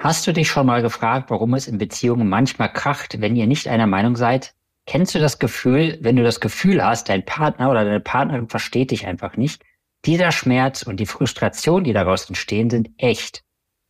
Hast 0.00 0.28
du 0.28 0.32
dich 0.32 0.48
schon 0.48 0.66
mal 0.66 0.80
gefragt, 0.80 1.28
warum 1.28 1.54
es 1.54 1.66
in 1.66 1.76
Beziehungen 1.76 2.28
manchmal 2.28 2.72
kracht, 2.72 3.20
wenn 3.20 3.34
ihr 3.34 3.48
nicht 3.48 3.66
einer 3.66 3.88
Meinung 3.88 4.14
seid? 4.14 4.54
Kennst 4.86 5.16
du 5.16 5.18
das 5.18 5.40
Gefühl, 5.40 5.98
wenn 6.00 6.14
du 6.14 6.22
das 6.22 6.38
Gefühl 6.38 6.84
hast, 6.84 7.08
dein 7.08 7.24
Partner 7.24 7.68
oder 7.68 7.84
deine 7.84 7.98
Partnerin 7.98 8.48
versteht 8.48 8.92
dich 8.92 9.08
einfach 9.08 9.36
nicht? 9.36 9.60
Dieser 10.04 10.30
Schmerz 10.30 10.82
und 10.82 11.00
die 11.00 11.06
Frustration, 11.06 11.82
die 11.82 11.92
daraus 11.92 12.28
entstehen, 12.28 12.70
sind 12.70 12.90
echt. 12.96 13.42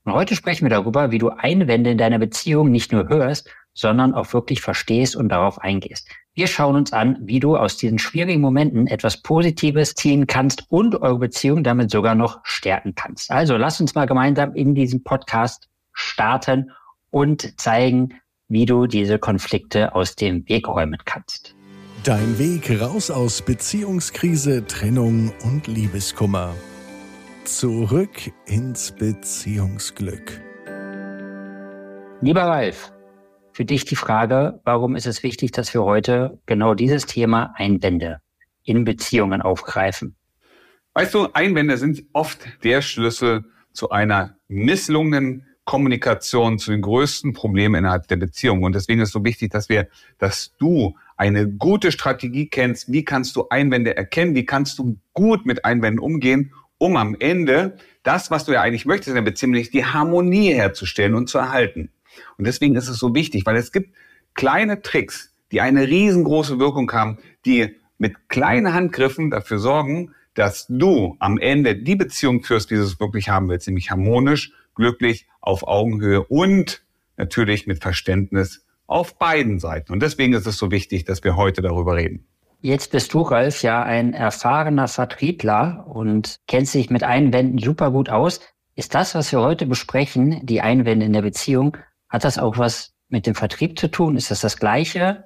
Und 0.04 0.14
heute 0.14 0.34
sprechen 0.34 0.64
wir 0.64 0.70
darüber, 0.70 1.10
wie 1.10 1.18
du 1.18 1.28
Einwände 1.28 1.90
in 1.90 1.98
deiner 1.98 2.18
Beziehung 2.18 2.70
nicht 2.70 2.90
nur 2.90 3.10
hörst, 3.10 3.50
sondern 3.74 4.14
auch 4.14 4.32
wirklich 4.32 4.62
verstehst 4.62 5.14
und 5.14 5.28
darauf 5.28 5.60
eingehst. 5.60 6.08
Wir 6.32 6.46
schauen 6.46 6.74
uns 6.74 6.94
an, 6.94 7.18
wie 7.20 7.38
du 7.38 7.54
aus 7.54 7.76
diesen 7.76 7.98
schwierigen 7.98 8.40
Momenten 8.40 8.86
etwas 8.86 9.20
Positives 9.20 9.94
ziehen 9.94 10.26
kannst 10.26 10.64
und 10.70 10.96
eure 11.02 11.18
Beziehung 11.18 11.62
damit 11.62 11.90
sogar 11.90 12.14
noch 12.14 12.40
stärken 12.44 12.94
kannst. 12.94 13.30
Also 13.30 13.58
lass 13.58 13.78
uns 13.78 13.94
mal 13.94 14.06
gemeinsam 14.06 14.54
in 14.54 14.74
diesem 14.74 15.04
Podcast 15.04 15.68
starten 15.98 16.70
und 17.10 17.60
zeigen, 17.60 18.20
wie 18.48 18.66
du 18.66 18.86
diese 18.86 19.18
Konflikte 19.18 19.94
aus 19.94 20.14
dem 20.14 20.48
Weg 20.48 20.68
räumen 20.68 20.98
kannst. 21.04 21.54
Dein 22.04 22.38
Weg 22.38 22.80
raus 22.80 23.10
aus 23.10 23.42
Beziehungskrise, 23.42 24.64
Trennung 24.66 25.32
und 25.42 25.66
Liebeskummer. 25.66 26.54
Zurück 27.44 28.32
ins 28.46 28.92
Beziehungsglück. 28.92 30.40
Lieber 32.20 32.42
Ralf, 32.42 32.92
für 33.52 33.64
dich 33.64 33.84
die 33.84 33.96
Frage, 33.96 34.60
warum 34.64 34.94
ist 34.94 35.06
es 35.06 35.24
wichtig, 35.24 35.50
dass 35.50 35.74
wir 35.74 35.82
heute 35.82 36.38
genau 36.46 36.74
dieses 36.74 37.06
Thema 37.06 37.52
Einwände 37.56 38.20
in 38.62 38.84
Beziehungen 38.84 39.42
aufgreifen? 39.42 40.14
Weißt 40.94 41.14
du, 41.14 41.28
Einwände 41.32 41.76
sind 41.76 42.04
oft 42.12 42.38
der 42.62 42.82
Schlüssel 42.82 43.44
zu 43.72 43.90
einer 43.90 44.36
misslungenen 44.46 45.47
Kommunikation 45.68 46.58
zu 46.58 46.70
den 46.70 46.80
größten 46.80 47.34
Problemen 47.34 47.74
innerhalb 47.74 48.08
der 48.08 48.16
Beziehung. 48.16 48.62
Und 48.62 48.74
deswegen 48.74 49.02
ist 49.02 49.08
es 49.08 49.12
so 49.12 49.22
wichtig, 49.22 49.50
dass 49.50 49.68
wir, 49.68 49.86
dass 50.16 50.56
du 50.56 50.96
eine 51.18 51.46
gute 51.46 51.92
Strategie 51.92 52.48
kennst. 52.48 52.90
Wie 52.90 53.04
kannst 53.04 53.36
du 53.36 53.50
Einwände 53.50 53.94
erkennen? 53.94 54.34
Wie 54.34 54.46
kannst 54.46 54.78
du 54.78 54.96
gut 55.12 55.44
mit 55.44 55.66
Einwänden 55.66 55.98
umgehen, 55.98 56.54
um 56.78 56.96
am 56.96 57.14
Ende 57.20 57.76
das, 58.02 58.30
was 58.30 58.46
du 58.46 58.52
ja 58.52 58.62
eigentlich 58.62 58.86
möchtest 58.86 59.10
in 59.10 59.16
der 59.16 59.30
Beziehung, 59.30 59.52
nämlich 59.52 59.70
die 59.70 59.84
Harmonie 59.84 60.54
herzustellen 60.54 61.14
und 61.14 61.28
zu 61.28 61.36
erhalten. 61.36 61.90
Und 62.38 62.46
deswegen 62.46 62.74
ist 62.74 62.88
es 62.88 62.96
so 62.96 63.14
wichtig, 63.14 63.44
weil 63.44 63.56
es 63.56 63.70
gibt 63.70 63.94
kleine 64.32 64.80
Tricks, 64.80 65.34
die 65.52 65.60
eine 65.60 65.86
riesengroße 65.86 66.58
Wirkung 66.58 66.90
haben, 66.92 67.18
die 67.44 67.76
mit 67.98 68.30
kleinen 68.30 68.72
Handgriffen 68.72 69.30
dafür 69.30 69.58
sorgen, 69.58 70.14
dass 70.32 70.66
du 70.70 71.16
am 71.18 71.36
Ende 71.36 71.76
die 71.76 71.96
Beziehung 71.96 72.42
führst, 72.42 72.70
die 72.70 72.76
du 72.76 72.88
wirklich 73.00 73.28
haben 73.28 73.50
willst, 73.50 73.66
nämlich 73.66 73.90
harmonisch, 73.90 74.54
glücklich, 74.78 75.26
auf 75.42 75.66
Augenhöhe 75.66 76.24
und 76.24 76.82
natürlich 77.18 77.66
mit 77.66 77.82
Verständnis 77.82 78.64
auf 78.86 79.18
beiden 79.18 79.58
Seiten. 79.58 79.92
Und 79.92 80.00
deswegen 80.00 80.32
ist 80.32 80.46
es 80.46 80.56
so 80.56 80.70
wichtig, 80.70 81.04
dass 81.04 81.22
wir 81.22 81.36
heute 81.36 81.60
darüber 81.60 81.96
reden. 81.96 82.26
Jetzt 82.60 82.90
bist 82.90 83.12
du, 83.14 83.20
Ralf, 83.20 83.62
ja 83.62 83.82
ein 83.82 84.14
erfahrener 84.14 84.88
Vertriebler 84.88 85.86
und 85.86 86.40
kennst 86.48 86.74
dich 86.74 86.90
mit 86.90 87.04
Einwänden 87.04 87.58
super 87.58 87.90
gut 87.90 88.08
aus. 88.08 88.40
Ist 88.74 88.94
das, 88.94 89.14
was 89.14 89.30
wir 89.30 89.40
heute 89.40 89.66
besprechen, 89.66 90.40
die 90.44 90.60
Einwände 90.60 91.06
in 91.06 91.12
der 91.12 91.22
Beziehung, 91.22 91.76
hat 92.08 92.24
das 92.24 92.38
auch 92.38 92.58
was 92.58 92.94
mit 93.08 93.26
dem 93.26 93.34
Vertrieb 93.34 93.78
zu 93.78 93.88
tun? 93.88 94.16
Ist 94.16 94.30
das 94.30 94.40
das 94.40 94.56
Gleiche? 94.56 95.24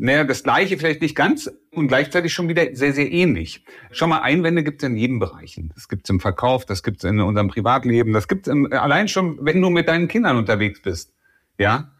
Naja, 0.00 0.22
das 0.22 0.44
Gleiche 0.44 0.78
vielleicht 0.78 1.02
nicht 1.02 1.16
ganz 1.16 1.50
und 1.72 1.88
gleichzeitig 1.88 2.32
schon 2.32 2.48
wieder 2.48 2.64
sehr, 2.72 2.92
sehr 2.92 3.10
ähnlich. 3.10 3.64
Schau 3.90 4.06
mal, 4.06 4.20
Einwände 4.20 4.62
gibt 4.62 4.80
es 4.80 4.88
in 4.88 4.96
jedem 4.96 5.18
Bereich. 5.18 5.60
Das 5.74 5.88
gibt 5.88 6.06
es 6.06 6.10
im 6.10 6.20
Verkauf, 6.20 6.64
das 6.64 6.84
gibt 6.84 6.98
es 6.98 7.10
in 7.10 7.20
unserem 7.20 7.48
Privatleben, 7.48 8.12
das 8.12 8.28
gibt 8.28 8.46
es 8.46 8.54
allein 8.72 9.08
schon, 9.08 9.44
wenn 9.44 9.60
du 9.60 9.70
mit 9.70 9.88
deinen 9.88 10.06
Kindern 10.06 10.36
unterwegs 10.36 10.80
bist. 10.80 11.12
Ja, 11.58 11.90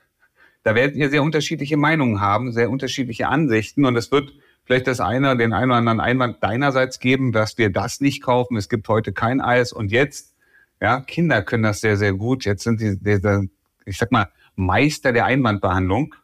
da 0.62 0.76
werdet 0.76 0.94
ihr 0.94 1.10
sehr 1.10 1.24
unterschiedliche 1.24 1.76
Meinungen 1.76 2.20
haben, 2.20 2.52
sehr 2.52 2.70
unterschiedliche 2.70 3.26
Ansichten 3.26 3.84
und 3.84 3.96
es 3.96 4.12
wird 4.12 4.32
vielleicht 4.64 4.86
das 4.86 5.00
eine, 5.00 5.36
den 5.36 5.52
einen 5.52 5.72
oder 5.72 5.78
anderen 5.78 5.98
Einwand 5.98 6.36
deinerseits 6.40 7.00
geben, 7.00 7.32
dass 7.32 7.58
wir 7.58 7.68
das 7.68 8.00
nicht 8.00 8.22
kaufen. 8.22 8.56
Es 8.56 8.68
gibt 8.68 8.88
heute 8.88 9.12
kein 9.12 9.40
Eis 9.40 9.72
und 9.72 9.90
jetzt, 9.90 10.36
ja, 10.80 11.00
Kinder 11.00 11.42
können 11.42 11.64
das 11.64 11.80
sehr, 11.80 11.96
sehr 11.96 12.12
gut. 12.12 12.44
Jetzt 12.44 12.62
sind 12.62 12.78
sie, 12.78 12.96
ich 13.86 13.98
sag 13.98 14.12
mal, 14.12 14.28
Meister 14.54 15.12
der 15.12 15.24
Einwandbehandlung 15.24 16.14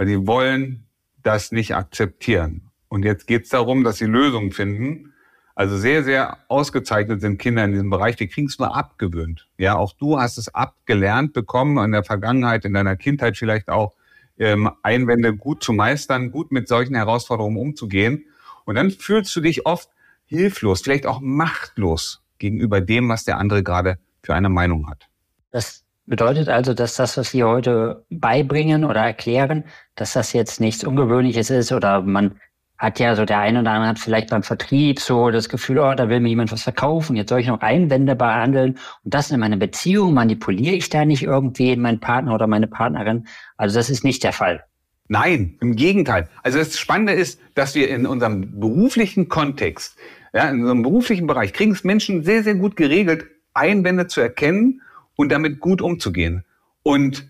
weil 0.00 0.06
die 0.06 0.26
wollen 0.26 0.86
das 1.22 1.52
nicht 1.52 1.76
akzeptieren. 1.76 2.70
Und 2.88 3.04
jetzt 3.04 3.26
geht 3.26 3.42
es 3.42 3.50
darum, 3.50 3.84
dass 3.84 3.98
sie 3.98 4.06
Lösungen 4.06 4.50
finden. 4.50 5.12
Also 5.54 5.76
sehr, 5.76 6.04
sehr 6.04 6.38
ausgezeichnet 6.48 7.20
sind 7.20 7.36
Kinder 7.36 7.66
in 7.66 7.72
diesem 7.72 7.90
Bereich. 7.90 8.18
Wir 8.18 8.26
kriegen 8.26 8.46
es 8.46 8.58
nur 8.58 8.74
abgewöhnt. 8.74 9.46
Ja, 9.58 9.76
auch 9.76 9.92
du 9.92 10.18
hast 10.18 10.38
es 10.38 10.54
abgelernt 10.54 11.34
bekommen 11.34 11.76
in 11.84 11.92
der 11.92 12.02
Vergangenheit, 12.02 12.64
in 12.64 12.72
deiner 12.72 12.96
Kindheit 12.96 13.36
vielleicht 13.36 13.68
auch 13.68 13.94
ähm, 14.38 14.70
Einwände 14.82 15.36
gut 15.36 15.62
zu 15.62 15.74
meistern, 15.74 16.30
gut 16.30 16.50
mit 16.50 16.66
solchen 16.66 16.94
Herausforderungen 16.94 17.58
umzugehen. 17.58 18.24
Und 18.64 18.76
dann 18.76 18.90
fühlst 18.90 19.36
du 19.36 19.42
dich 19.42 19.66
oft 19.66 19.90
hilflos, 20.24 20.80
vielleicht 20.80 21.04
auch 21.04 21.20
machtlos 21.20 22.22
gegenüber 22.38 22.80
dem, 22.80 23.10
was 23.10 23.24
der 23.24 23.36
andere 23.36 23.62
gerade 23.62 23.98
für 24.22 24.34
eine 24.34 24.48
Meinung 24.48 24.88
hat. 24.88 25.10
Das 25.50 25.84
Bedeutet 26.10 26.48
also, 26.48 26.74
dass 26.74 26.96
das, 26.96 27.16
was 27.16 27.32
wir 27.34 27.46
heute 27.46 28.04
beibringen 28.10 28.84
oder 28.84 29.00
erklären, 29.00 29.62
dass 29.94 30.14
das 30.14 30.32
jetzt 30.32 30.60
nichts 30.60 30.82
Ungewöhnliches 30.82 31.50
ist 31.50 31.70
oder 31.70 32.02
man 32.02 32.40
hat 32.76 32.98
ja 32.98 33.14
so 33.14 33.24
der 33.24 33.38
eine 33.38 33.60
oder 33.60 33.70
andere 33.70 33.90
hat 33.90 34.00
vielleicht 34.00 34.30
beim 34.30 34.42
Vertrieb 34.42 34.98
so 34.98 35.30
das 35.30 35.48
Gefühl, 35.48 35.78
oh, 35.78 35.94
da 35.94 36.08
will 36.08 36.18
mir 36.18 36.30
jemand 36.30 36.50
was 36.50 36.64
verkaufen, 36.64 37.14
jetzt 37.14 37.28
soll 37.28 37.38
ich 37.38 37.46
noch 37.46 37.60
Einwände 37.60 38.16
behandeln 38.16 38.76
und 39.04 39.14
das 39.14 39.30
in 39.30 39.38
meiner 39.38 39.56
Beziehung 39.56 40.12
manipuliere 40.12 40.74
ich 40.74 40.90
da 40.90 41.04
nicht 41.04 41.22
irgendwie 41.22 41.76
meinen 41.76 42.00
Partner 42.00 42.34
oder 42.34 42.48
meine 42.48 42.66
Partnerin. 42.66 43.28
Also 43.56 43.78
das 43.78 43.88
ist 43.88 44.02
nicht 44.02 44.24
der 44.24 44.32
Fall. 44.32 44.64
Nein, 45.06 45.58
im 45.60 45.76
Gegenteil. 45.76 46.28
Also 46.42 46.58
das 46.58 46.76
Spannende 46.76 47.12
ist, 47.12 47.40
dass 47.54 47.76
wir 47.76 47.88
in 47.88 48.04
unserem 48.04 48.58
beruflichen 48.58 49.28
Kontext, 49.28 49.96
ja, 50.32 50.48
in 50.50 50.62
unserem 50.62 50.82
beruflichen 50.82 51.28
Bereich 51.28 51.52
kriegen 51.52 51.70
es 51.70 51.84
Menschen 51.84 52.24
sehr, 52.24 52.42
sehr 52.42 52.56
gut 52.56 52.74
geregelt, 52.74 53.26
Einwände 53.54 54.08
zu 54.08 54.20
erkennen 54.20 54.80
und 55.20 55.30
damit 55.30 55.60
gut 55.60 55.82
umzugehen. 55.82 56.44
Und 56.82 57.28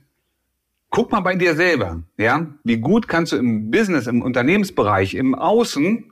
guck 0.90 1.10
mal 1.10 1.20
bei 1.20 1.34
dir 1.34 1.56
selber, 1.56 2.02
ja, 2.16 2.46
wie 2.62 2.76
gut 2.76 3.08
kannst 3.08 3.32
du 3.32 3.36
im 3.36 3.70
Business, 3.70 4.06
im 4.06 4.22
Unternehmensbereich, 4.22 5.14
im 5.14 5.34
Außen 5.34 6.04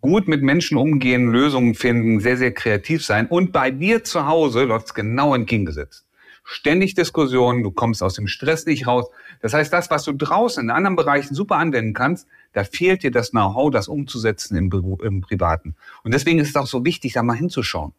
gut 0.00 0.28
mit 0.28 0.42
Menschen 0.42 0.78
umgehen, 0.78 1.30
Lösungen 1.30 1.74
finden, 1.74 2.20
sehr, 2.20 2.38
sehr 2.38 2.52
kreativ 2.52 3.04
sein. 3.04 3.26
Und 3.26 3.52
bei 3.52 3.70
dir 3.70 4.02
zu 4.02 4.26
Hause 4.26 4.64
läuft 4.64 4.86
es 4.86 4.94
genau 4.94 5.34
entgegengesetzt. 5.34 6.06
Ständig 6.42 6.94
Diskussionen, 6.94 7.62
du 7.62 7.70
kommst 7.70 8.02
aus 8.02 8.14
dem 8.14 8.26
Stress 8.26 8.64
nicht 8.66 8.86
raus. 8.86 9.06
Das 9.40 9.54
heißt, 9.54 9.72
das, 9.72 9.90
was 9.90 10.04
du 10.04 10.12
draußen 10.12 10.64
in 10.64 10.70
anderen 10.70 10.96
Bereichen 10.96 11.34
super 11.34 11.56
anwenden 11.56 11.94
kannst, 11.94 12.28
da 12.52 12.64
fehlt 12.64 13.02
dir 13.02 13.10
das 13.10 13.30
Know-how, 13.30 13.70
das 13.70 13.88
umzusetzen 13.88 14.56
im, 14.56 14.70
im 15.02 15.20
Privaten. 15.20 15.74
Und 16.02 16.14
deswegen 16.14 16.38
ist 16.38 16.50
es 16.50 16.56
auch 16.56 16.66
so 16.66 16.84
wichtig, 16.84 17.14
da 17.14 17.22
mal 17.22 17.36
hinzuschauen. 17.36 17.92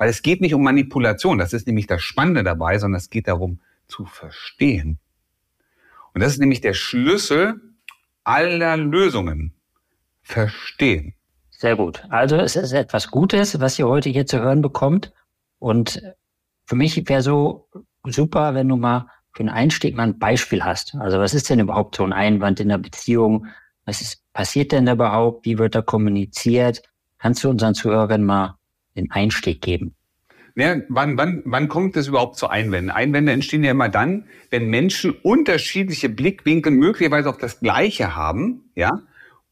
Weil 0.00 0.08
es 0.08 0.22
geht 0.22 0.40
nicht 0.40 0.54
um 0.54 0.62
Manipulation, 0.62 1.36
das 1.36 1.52
ist 1.52 1.66
nämlich 1.66 1.86
das 1.86 2.00
Spannende 2.00 2.42
dabei, 2.42 2.78
sondern 2.78 2.98
es 2.98 3.10
geht 3.10 3.28
darum 3.28 3.60
zu 3.86 4.06
verstehen. 4.06 4.98
Und 6.14 6.22
das 6.22 6.32
ist 6.32 6.38
nämlich 6.38 6.62
der 6.62 6.72
Schlüssel 6.72 7.60
aller 8.24 8.78
Lösungen. 8.78 9.52
Verstehen. 10.22 11.12
Sehr 11.50 11.76
gut. 11.76 12.02
Also 12.08 12.36
es 12.36 12.56
ist 12.56 12.72
etwas 12.72 13.10
Gutes, 13.10 13.60
was 13.60 13.78
ihr 13.78 13.88
heute 13.88 14.08
hier 14.08 14.24
zu 14.24 14.40
hören 14.40 14.62
bekommt. 14.62 15.12
Und 15.58 16.00
für 16.64 16.76
mich 16.76 17.06
wäre 17.06 17.20
so 17.20 17.68
super, 18.06 18.54
wenn 18.54 18.70
du 18.70 18.76
mal 18.76 19.06
für 19.32 19.40
einen 19.40 19.50
Einstieg 19.50 19.96
mal 19.96 20.04
ein 20.04 20.18
Beispiel 20.18 20.64
hast. 20.64 20.94
Also 20.94 21.18
was 21.18 21.34
ist 21.34 21.50
denn 21.50 21.60
überhaupt 21.60 21.96
so 21.96 22.04
ein 22.04 22.14
Einwand 22.14 22.58
in 22.58 22.70
der 22.70 22.78
Beziehung? 22.78 23.48
Was 23.84 24.00
ist, 24.00 24.24
passiert 24.32 24.72
denn 24.72 24.88
überhaupt? 24.88 25.44
Wie 25.44 25.58
wird 25.58 25.74
da 25.74 25.82
kommuniziert? 25.82 26.80
Kannst 27.18 27.44
du 27.44 27.50
unseren 27.50 27.74
Zuhörern 27.74 28.24
mal 28.24 28.56
den 28.96 29.10
Einstieg 29.10 29.60
geben? 29.60 29.94
Ja, 30.56 30.76
wann, 30.88 31.16
wann, 31.16 31.42
wann 31.44 31.68
kommt 31.68 31.96
es 31.96 32.08
überhaupt 32.08 32.36
zu 32.36 32.48
Einwänden? 32.48 32.90
Einwände 32.90 33.32
entstehen 33.32 33.64
ja 33.64 33.70
immer 33.70 33.88
dann, 33.88 34.26
wenn 34.50 34.68
Menschen 34.68 35.12
unterschiedliche 35.22 36.08
Blickwinkel 36.08 36.72
möglicherweise 36.72 37.30
auf 37.30 37.38
das 37.38 37.60
Gleiche 37.60 38.16
haben, 38.16 38.70
ja, 38.74 39.02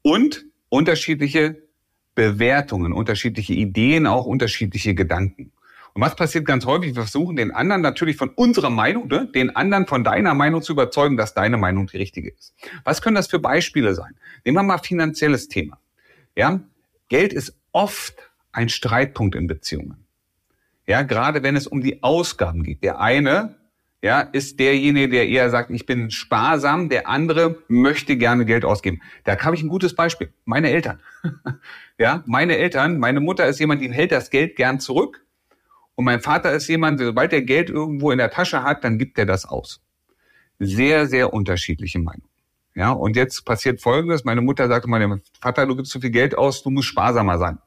und 0.03 0.45
unterschiedliche 0.69 1.63
Bewertungen, 2.15 2.93
unterschiedliche 2.93 3.55
Ideen, 3.55 4.07
auch 4.07 4.27
unterschiedliche 4.27 4.95
Gedanken. 4.95 5.53
Und 5.95 6.03
was 6.03 6.17
passiert 6.17 6.45
ganz 6.45 6.67
häufig? 6.67 6.89
Wir 6.89 7.03
versuchen 7.03 7.37
den 7.37 7.53
anderen 7.53 7.81
natürlich 7.81 8.17
von 8.17 8.29
unserer 8.31 8.71
Meinung, 8.71 9.09
ne, 9.09 9.29
den 9.35 9.57
anderen 9.57 9.87
von 9.87 10.05
deiner 10.05 10.35
Meinung 10.35 10.63
zu 10.63 10.73
überzeugen, 10.73 11.17
dass 11.17 11.35
deine 11.35 11.57
Meinung 11.57 11.87
die 11.87 11.97
richtige 11.97 12.31
ist. 12.31 12.55
Was 12.85 13.03
können 13.03 13.17
das 13.17 13.29
für 13.29 13.39
Beispiele 13.39 13.95
sein? 13.95 14.15
Nehmen 14.45 14.57
wir 14.57 14.63
mal 14.63 14.79
finanzielles 14.79 15.49
Thema. 15.49 15.79
Ja, 16.37 16.61
Geld 17.09 17.33
ist 17.33 17.57
oft 17.73 18.28
ein 18.59 18.69
Streitpunkt 18.69 19.37
in 19.37 19.47
Beziehungen. 19.47 20.05
Ja, 20.85 21.03
gerade 21.03 21.45
wenn 21.45 21.55
es 21.55 21.69
um 21.69 21.81
die 21.81 22.03
Ausgaben 22.03 22.65
geht. 22.65 22.83
Der 22.83 23.01
eine, 23.01 23.55
ja, 24.03 24.21
ist 24.21 24.59
derjenige, 24.59 25.09
der 25.09 25.29
eher 25.29 25.49
sagt, 25.51 25.71
ich 25.71 25.87
bin 25.87 26.11
sparsam, 26.11 26.89
der 26.89 27.09
andere 27.09 27.63
möchte 27.69 28.17
gerne 28.17 28.45
Geld 28.45 28.65
ausgeben. 28.65 29.01
Da 29.23 29.39
habe 29.39 29.55
ich 29.55 29.63
ein 29.63 29.69
gutes 29.69 29.95
Beispiel. 29.95 30.33
Meine 30.45 30.71
Eltern. 30.71 31.01
ja, 31.99 32.25
meine 32.27 32.57
Eltern, 32.57 32.99
meine 32.99 33.21
Mutter 33.21 33.47
ist 33.47 33.61
jemand, 33.61 33.81
die 33.81 33.93
hält 33.93 34.11
das 34.11 34.29
Geld 34.31 34.57
gern 34.57 34.81
zurück 34.81 35.25
Und 35.95 36.05
mein 36.05 36.21
Vater 36.21 36.53
ist 36.53 36.67
jemand, 36.67 36.99
sobald 36.99 37.33
er 37.33 37.43
Geld 37.43 37.71
irgendwo 37.71 38.11
in 38.11 38.19
der 38.19 38.31
Tasche 38.31 38.65
hat, 38.65 38.83
dann 38.83 38.99
gibt 38.99 39.19
er 39.19 39.27
das 39.27 39.45
aus. 39.45 39.81
Sehr, 40.59 41.07
sehr 41.07 41.33
unterschiedliche 41.33 42.01
Meinungen. 42.01 42.29
Ja, 42.75 42.91
und 42.91 43.15
jetzt 43.15 43.45
passiert 43.45 43.81
Folgendes. 43.81 44.25
Meine 44.25 44.41
Mutter 44.41 44.67
sagte 44.67 44.89
meinem 44.89 45.21
Vater, 45.41 45.65
du 45.67 45.77
gibst 45.77 45.93
zu 45.93 46.01
viel 46.01 46.11
Geld 46.11 46.37
aus, 46.37 46.65
du 46.65 46.71
musst 46.71 46.89
sparsamer 46.89 47.39
sein. 47.39 47.59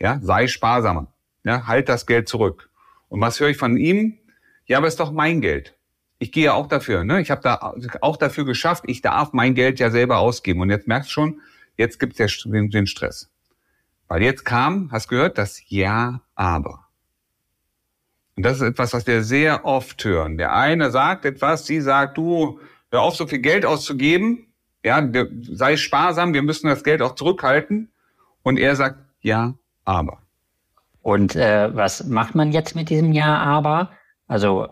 Ja, 0.00 0.18
sei 0.22 0.46
sparsamer. 0.46 1.12
Ja, 1.44 1.66
halt 1.66 1.88
das 1.88 2.06
Geld 2.06 2.28
zurück. 2.28 2.70
Und 3.08 3.20
was 3.20 3.40
höre 3.40 3.48
ich 3.48 3.56
von 3.56 3.76
ihm? 3.76 4.18
Ja, 4.66 4.78
aber 4.78 4.86
ist 4.86 5.00
doch 5.00 5.12
mein 5.12 5.40
Geld. 5.40 5.74
Ich 6.18 6.32
gehe 6.32 6.46
ja 6.46 6.52
auch 6.52 6.66
dafür. 6.66 7.04
Ne? 7.04 7.20
Ich 7.20 7.30
habe 7.30 7.40
da 7.42 7.74
auch 8.00 8.16
dafür 8.16 8.44
geschafft. 8.44 8.84
Ich 8.86 9.02
darf 9.02 9.32
mein 9.32 9.54
Geld 9.54 9.78
ja 9.78 9.90
selber 9.90 10.18
ausgeben. 10.18 10.60
Und 10.60 10.70
jetzt 10.70 10.88
merkst 10.88 11.10
du 11.10 11.12
schon, 11.12 11.40
jetzt 11.76 11.98
gibt 11.98 12.18
es 12.18 12.42
den, 12.44 12.70
den 12.70 12.86
Stress. 12.86 13.30
Weil 14.08 14.22
jetzt 14.22 14.44
kam, 14.44 14.90
hast 14.90 15.08
gehört, 15.08 15.38
das 15.38 15.60
Ja, 15.68 16.22
aber. 16.34 16.86
Und 18.36 18.44
das 18.44 18.56
ist 18.56 18.62
etwas, 18.62 18.92
was 18.92 19.06
wir 19.06 19.22
sehr 19.22 19.64
oft 19.64 20.04
hören. 20.04 20.38
Der 20.38 20.54
eine 20.54 20.90
sagt 20.90 21.24
etwas, 21.24 21.66
sie 21.66 21.80
sagt, 21.80 22.16
du, 22.16 22.60
hör 22.90 23.02
auf, 23.02 23.16
so 23.16 23.26
viel 23.26 23.40
Geld 23.40 23.66
auszugeben. 23.66 24.52
Ja, 24.84 25.06
sei 25.42 25.76
sparsam, 25.76 26.34
wir 26.34 26.42
müssen 26.42 26.68
das 26.68 26.84
Geld 26.84 27.02
auch 27.02 27.14
zurückhalten. 27.14 27.90
Und 28.42 28.58
er 28.58 28.76
sagt, 28.76 29.00
ja, 29.20 29.54
aber. 29.88 30.18
Und 31.00 31.34
äh, 31.34 31.74
was 31.74 32.04
macht 32.04 32.34
man 32.34 32.52
jetzt 32.52 32.76
mit 32.76 32.90
diesem 32.90 33.12
Ja, 33.12 33.38
aber? 33.38 33.90
Also 34.26 34.68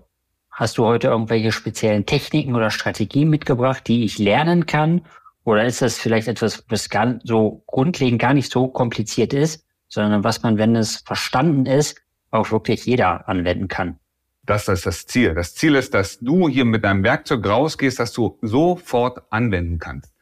hast 0.51 0.77
du 0.77 0.85
heute 0.85 1.09
irgendwelche 1.09 1.53
speziellen 1.53 2.05
Techniken 2.05 2.55
oder 2.55 2.71
Strategien 2.71 3.31
mitgebracht, 3.31 3.89
die 3.89 4.05
ich 4.05 4.19
lernen 4.19 4.67
kann? 4.67 5.07
Oder 5.45 5.65
ist 5.65 5.81
das 5.81 5.99
vielleicht 5.99 6.29
etwas, 6.29 6.65
was 6.69 6.91
gar 6.91 7.19
so 7.25 7.63
grundlegend 7.67 8.21
gar 8.21 8.35
nicht 8.35 8.53
so 8.53 8.69
kompliziert 8.69 9.33
ist, 9.33 9.65
sondern 9.89 10.25
was 10.25 10.43
man, 10.43 10.59
wenn 10.59 10.77
es 10.77 10.97
verstanden 10.99 11.67
ist, 11.67 12.03
auch 12.31 12.51
wirklich 12.51 12.85
jeder 12.85 13.29
anwenden 13.29 13.69
kann? 13.69 13.99
Das 14.45 14.69
ist 14.69 14.87
das 14.87 15.07
Ziel. 15.07 15.35
Das 15.35 15.55
Ziel 15.55 15.75
ist, 15.75 15.95
dass 15.95 16.19
du 16.21 16.49
hier 16.49 16.65
mit 16.65 16.85
deinem 16.85 17.03
Werkzeug 17.05 17.47
rausgehst, 17.47 17.99
dass 17.99 18.13
du 18.13 18.39
sofort 18.43 19.23
anwenden 19.31 19.79
kannst. 19.79 20.13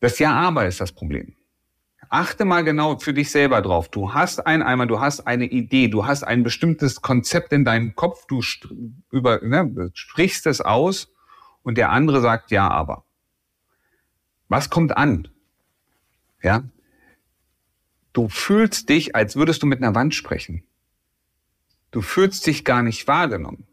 Das 0.00 0.18
Ja, 0.18 0.32
aber 0.32 0.66
ist 0.66 0.80
das 0.80 0.92
Problem. 0.92 1.36
Achte 2.08 2.44
mal 2.44 2.64
genau 2.64 2.98
für 2.98 3.14
dich 3.14 3.30
selber 3.30 3.62
drauf. 3.62 3.88
Du 3.88 4.14
hast 4.14 4.46
ein 4.46 4.62
einmal, 4.62 4.86
du 4.86 5.00
hast 5.00 5.26
eine 5.26 5.46
Idee, 5.46 5.88
du 5.88 6.06
hast 6.06 6.22
ein 6.22 6.42
bestimmtes 6.42 7.02
Konzept 7.02 7.52
in 7.52 7.64
deinem 7.64 7.94
Kopf, 7.94 8.26
du 8.26 8.40
über, 9.10 9.40
ne, 9.42 9.90
sprichst 9.94 10.46
es 10.46 10.60
aus 10.60 11.12
und 11.62 11.78
der 11.78 11.90
andere 11.90 12.20
sagt 12.20 12.50
ja, 12.50 12.68
aber. 12.68 13.04
Was 14.48 14.70
kommt 14.70 14.96
an? 14.96 15.28
Ja? 16.42 16.62
Du 18.12 18.28
fühlst 18.28 18.88
dich, 18.88 19.16
als 19.16 19.36
würdest 19.36 19.62
du 19.62 19.66
mit 19.66 19.82
einer 19.82 19.94
Wand 19.94 20.14
sprechen. 20.14 20.64
Du 21.90 22.02
fühlst 22.02 22.46
dich 22.46 22.64
gar 22.64 22.82
nicht 22.82 23.08
wahrgenommen. 23.08 23.66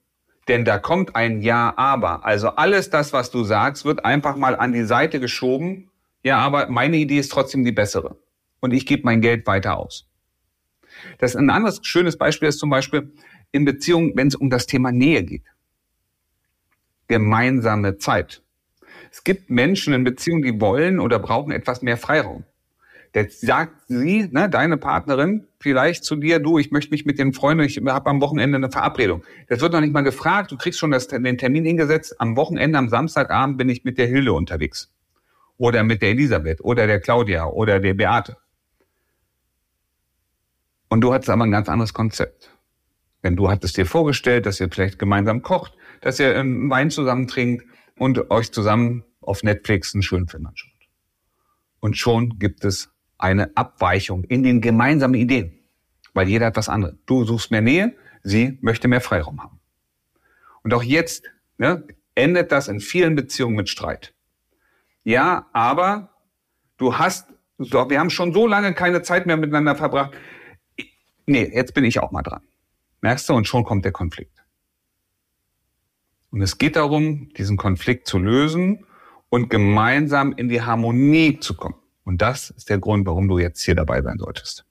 Denn 0.47 0.65
da 0.65 0.80
kommt 0.80 1.15
ein 1.15 1.41
Ja, 1.41 1.74
aber. 1.77 2.25
Also 2.25 2.50
alles 2.50 2.89
das, 2.89 3.13
was 3.13 3.31
du 3.31 3.44
sagst, 3.44 3.85
wird 3.85 4.03
einfach 4.03 4.35
mal 4.35 4.56
an 4.56 4.74
die 4.74 4.83
Seite 4.83 5.19
geschoben. 5.19 5.89
Ja, 6.24 6.38
aber 6.38 6.70
meine 6.70 6.98
Idee 6.98 7.20
ist 7.20 7.31
trotzdem 7.31 7.66
die 7.66 7.74
bessere 7.74 8.18
und 8.62 8.74
ich 8.74 8.86
gebe 8.86 9.04
mein 9.04 9.22
Geld 9.22 9.46
weiter 9.46 9.78
aus. 9.78 10.08
Das 11.20 11.36
ein 11.36 11.50
anderes 11.50 11.80
schönes 11.84 12.18
Beispiel 12.18 12.48
ist 12.48 12.60
zum 12.60 12.70
Beispiel 12.70 13.14
in 13.52 13.66
Beziehungen, 13.66 14.14
wenn 14.16 14.28
es 14.28 14.36
um 14.36 14.50
das 14.50 14.66
Thema 14.66 14.92
Nähe 14.92 15.24
geht. 15.24 15.44
Gemeinsame 17.08 17.98
Zeit. 17.98 18.42
Es 19.12 19.24
gibt 19.24 19.50
Menschen 19.50 19.94
in 19.94 20.04
Beziehungen, 20.04 20.44
die 20.44 20.60
wollen 20.62 21.00
oder 21.00 21.20
brauchen 21.20 21.52
etwas 21.52 21.81
mehr 21.81 21.98
Freiraum. 21.98 22.46
Jetzt 23.14 23.42
sagt 23.42 23.76
sie, 23.88 24.28
ne, 24.31 24.50
deine 24.50 24.78
Partnerin, 24.78 25.46
vielleicht 25.60 26.04
zu 26.04 26.16
dir, 26.16 26.40
du, 26.40 26.58
ich 26.58 26.72
möchte 26.72 26.90
mich 26.90 27.06
mit 27.06 27.19
den 27.19 27.31
Freunden, 27.31 27.64
ich 27.64 27.78
habe 27.78 28.10
am 28.10 28.22
Wochenende 28.22 28.56
eine 28.56 28.72
Verabredung. 28.72 29.24
Das 29.50 29.62
wird 29.62 29.74
noch 29.74 29.81
nicht 29.81 29.94
mal 29.94 30.02
gefragt, 30.02 30.52
du 30.52 30.58
kriegst 30.58 30.80
schon 30.80 30.90
das, 30.90 31.10
den 31.10 31.38
Termin 31.38 31.64
hingesetzt, 31.64 32.19
am 32.19 32.36
Wochenende, 32.36 32.80
am 32.80 32.90
Samstagabend 32.90 33.60
bin 33.60 33.69
ich 33.69 33.84
mit 33.84 34.00
der 34.00 34.08
Hilde 34.08 34.34
unterwegs. 34.34 34.93
Oder 35.63 35.86
mit 35.86 36.01
der 36.01 36.10
Elisabeth 36.10 36.60
oder 36.60 36.88
der 36.88 37.00
Claudia 37.00 37.45
oder 37.45 37.80
der 37.80 37.94
Beate. 37.94 38.36
Und 40.89 41.00
du 41.00 41.13
hattest 41.13 41.30
aber 41.30 41.45
ein 41.45 41.51
ganz 41.51 41.69
anderes 41.69 41.94
Konzept. 41.94 42.51
Denn 43.24 43.38
du 43.38 43.50
hattest 43.50 43.77
dir 43.77 43.86
vorgestellt, 43.86 44.45
dass 44.45 44.60
ihr 44.60 44.69
vielleicht 44.69 45.00
gemeinsam 45.00 45.42
kocht, 45.42 45.71
dass 46.01 46.19
ihr 46.19 46.38
einen 46.38 46.69
Wein 46.69 46.89
zusammen 46.89 47.30
trinkt 47.30 47.65
und 47.98 48.30
euch 48.30 48.51
zusammen 48.51 49.06
auf 49.21 49.42
Netflix 49.44 49.94
einen 49.95 50.04
schönen 50.04 50.27
Film 50.27 50.48
anschaut. 50.48 50.69
Und 51.80 51.95
schon 51.98 52.39
gibt 52.39 52.66
es 52.66 52.92
eine 53.18 53.56
Abweichung 53.56 54.25
in 54.25 54.44
den 54.44 54.59
gemeinsamen 54.59 55.16
Ideen. 55.16 55.59
Weil 56.13 56.27
jeder 56.27 56.48
hat 56.48 56.57
was 56.57 56.68
anderes. 56.68 56.98
Du 57.06 57.24
suchst 57.24 57.51
mehr 57.51 57.62
Nähe, 57.62 57.95
sie 58.21 58.57
möchte 58.59 58.89
mehr 58.89 59.00
Freiraum 59.00 59.42
haben. 59.42 59.62
Und 60.62 60.74
auch 60.74 60.83
jetzt 60.83 61.24
ne, 61.57 61.88
endet 62.16 62.51
das 62.51 62.68
in 62.68 62.81
vielen 62.81 63.16
Beziehungen 63.16 63.56
mit 63.56 63.69
Streit. 63.69 64.13
Ja, 65.04 65.48
aber 65.54 66.10
du 66.78 66.98
hast, 66.98 67.30
wir 67.58 68.00
haben 68.00 68.10
schon 68.10 68.34
so 68.34 68.48
lange 68.48 68.74
keine 68.74 69.02
Zeit 69.02 69.26
mehr 69.26 69.38
miteinander 69.38 69.76
verbracht 69.76 70.14
nee, 71.26 71.50
jetzt 71.54 71.74
bin 71.74 71.86
ich 71.86 72.00
auch 72.00 72.12
mal 72.12 72.22
dran. 72.22 72.42
Merkst 73.02 73.30
du? 73.30 73.34
Und 73.34 73.48
schon 73.48 73.64
kommt 73.64 73.86
der 73.86 73.92
Konflikt. 73.92 74.44
Und 76.32 76.42
es 76.42 76.58
geht 76.58 76.76
darum, 76.76 77.30
diesen 77.38 77.58
Konflikt 77.58 78.08
zu 78.08 78.18
lösen 78.18 78.86
und 79.30 79.50
gemeinsam 79.50 80.34
in 80.34 80.50
die 80.50 80.62
Harmonie 80.62 81.40
zu 81.40 81.56
kommen. 81.56 81.76
Und 82.06 82.22
das 82.22 82.50
ist 82.50 82.70
der 82.70 82.80
Grund, 82.80 83.06
warum 83.06 83.28
du 83.28 83.38
jetzt 83.38 83.62
hier 83.62 83.76
dabei 83.76 84.02
sein 84.02 84.18
solltest. 84.18 84.66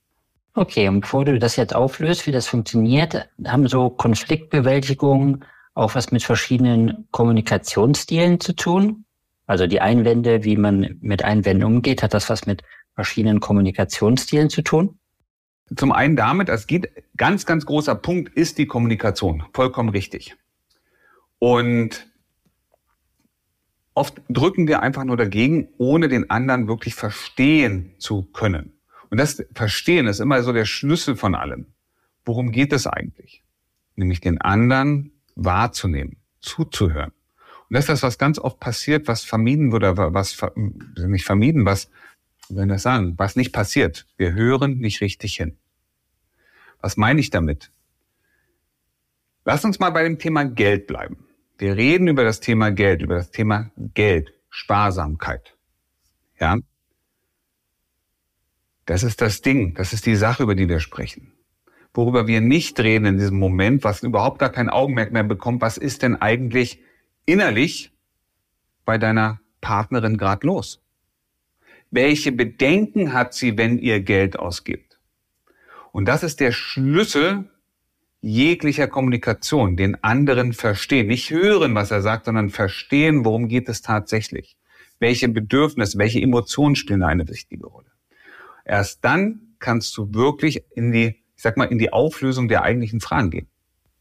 Okay, 0.55 0.89
und 0.89 1.01
bevor 1.01 1.25
du 1.25 1.39
das 1.39 1.57
jetzt 1.57 1.75
auflöst, 1.75 2.27
wie 2.27 2.33
das 2.33 2.47
funktioniert, 2.47 3.29
haben 3.47 3.69
so 3.69 3.89
Konfliktbewältigungen 3.89 5.45
auch 5.75 5.95
was 5.95 6.13
mit 6.13 6.23
verschiedenen 6.23 7.09
Kommunikationsstilen 7.11 8.39
zu 8.39 8.55
tun? 8.55 9.07
Also 9.47 9.67
die 9.67 9.81
Einwände, 9.81 10.45
wie 10.45 10.57
man 10.57 10.99
mit 11.01 11.25
Einwänden 11.25 11.65
umgeht, 11.65 12.03
hat 12.03 12.15
das 12.15 12.31
was 12.31 12.47
mit 12.47 12.63
verschiedenen 12.95 13.41
Kommunikationsstilen 13.41 14.51
zu 14.51 14.63
tun? 14.63 14.99
Zum 15.75 15.93
einen 15.93 16.17
damit, 16.17 16.49
es 16.49 16.67
geht, 16.67 16.91
ganz, 17.17 17.47
ganz 17.47 17.67
großer 17.67 17.95
Punkt 17.95 18.35
ist 18.35 18.59
die 18.59 18.67
Kommunikation. 18.67 19.45
Vollkommen 19.53 19.89
richtig. 19.89 20.37
Und 21.39 22.07
oft 23.95 24.21
drücken 24.29 24.69
wir 24.69 24.83
einfach 24.83 25.05
nur 25.05 25.17
dagegen, 25.17 25.69
ohne 25.79 26.09
den 26.09 26.31
anderen 26.31 26.69
wirklich 26.69 26.95
verstehen 26.95 27.95
zu 27.99 28.23
können. 28.23 28.75
Und 29.11 29.19
das 29.19 29.45
Verstehen 29.55 30.07
ist 30.07 30.21
immer 30.21 30.43
so 30.43 30.53
der 30.53 30.65
Schlüssel 30.65 31.17
von 31.17 31.35
allem. 31.35 31.67
Worum 32.25 32.53
geht 32.53 32.73
es 32.73 32.87
eigentlich? 32.87 33.43
Nämlich 33.97 34.21
den 34.21 34.41
anderen 34.41 35.13
wahrzunehmen, 35.35 36.17
zuzuhören. 36.41 37.13
Und 37.73 37.77
das 37.77 37.85
ist 37.85 37.89
das, 37.89 38.03
was 38.03 38.19
ganz 38.19 38.39
oft 38.39 38.61
passiert, 38.61 39.09
was 39.09 39.25
vermieden 39.25 39.73
wird, 39.73 39.85
oder 39.85 40.13
was 40.13 40.37
nicht 41.07 41.25
vermieden, 41.25 41.65
was 41.65 41.89
wenn 42.51 42.69
das 42.69 42.83
sagen, 42.83 43.15
was 43.17 43.35
nicht 43.35 43.51
passiert. 43.51 44.07
Wir 44.19 44.35
hören 44.35 44.77
nicht 44.77 45.01
richtig 45.01 45.37
hin. 45.37 45.57
Was 46.83 46.99
meine 46.99 47.19
ich 47.19 47.31
damit? 47.31 47.73
Lass 49.47 49.65
uns 49.65 49.81
mal 49.81 49.89
bei 49.89 50.03
dem 50.03 50.19
Thema 50.19 50.45
Geld 50.45 50.87
bleiben. 50.87 51.25
Wir 51.57 51.75
reden 51.75 52.09
über 52.09 52.25
das 52.25 52.41
Thema 52.41 52.73
Geld, 52.73 53.01
über 53.01 53.15
das 53.15 53.31
Thema 53.31 53.71
Geld, 53.95 54.35
Sparsamkeit. 54.51 55.57
Ja? 56.39 56.59
Das 58.85 59.03
ist 59.03 59.23
das 59.23 59.41
Ding, 59.41 59.73
das 59.77 59.95
ist 59.95 60.05
die 60.05 60.17
Sache, 60.17 60.43
über 60.43 60.55
die 60.55 60.69
wir 60.69 60.81
sprechen. 60.81 61.33
Worüber 61.95 62.27
wir 62.27 62.43
nicht 62.43 62.79
reden 62.81 63.07
in 63.07 63.17
diesem 63.17 63.39
Moment, 63.39 63.83
was 63.83 64.03
überhaupt 64.03 64.41
gar 64.41 64.51
kein 64.51 64.69
Augenmerk 64.69 65.11
mehr 65.11 65.25
bekommt, 65.25 65.63
was 65.63 65.79
ist 65.79 66.03
denn 66.03 66.21
eigentlich 66.21 66.79
innerlich 67.27 67.93
bei 68.85 68.99
deiner 68.99 69.41
Partnerin 69.61 70.17
gerade 70.19 70.47
los? 70.47 70.83
Welche 71.91 72.33
Bedenken 72.33 73.13
hat 73.13 73.35
sie, 73.35 73.59
wenn 73.59 73.79
ihr 73.79 74.01
Geld 74.01 74.39
ausgibt? 74.39 74.99
Und 75.93 76.07
das 76.07 76.23
ist 76.23 76.41
der 76.41 76.53
Schlüssel 76.53 77.51
jeglicher 78.23 78.89
Kommunikation, 78.89 79.77
den 79.77 80.03
anderen 80.03 80.53
verstehen. 80.53 81.09
Nicht 81.09 81.31
hören, 81.31 81.75
was 81.75 81.91
er 81.91 82.01
sagt, 82.01 82.25
sondern 82.25 82.49
verstehen, 82.49 83.25
worum 83.25 83.49
geht 83.49 83.69
es 83.69 83.83
tatsächlich. 83.83 84.57
Welche 85.01 85.29
Bedürfnisse, 85.29 85.99
welche 85.99 86.21
Emotionen 86.21 86.77
spielen 86.77 87.03
eine 87.03 87.29
wichtige 87.29 87.67
Rolle. 87.67 87.91
Erst 88.65 89.05
dann 89.05 89.57
kannst 89.59 89.97
du 89.97 90.15
wirklich 90.15 90.63
in 90.75 90.93
die, 90.93 91.23
ich 91.37 91.43
sag 91.43 91.57
mal, 91.57 91.65
in 91.65 91.79
die 91.79 91.93
Auflösung 91.93 92.49
der 92.49 92.63
eigentlichen 92.63 93.01
Fragen 93.01 93.31
gehen. 93.31 93.49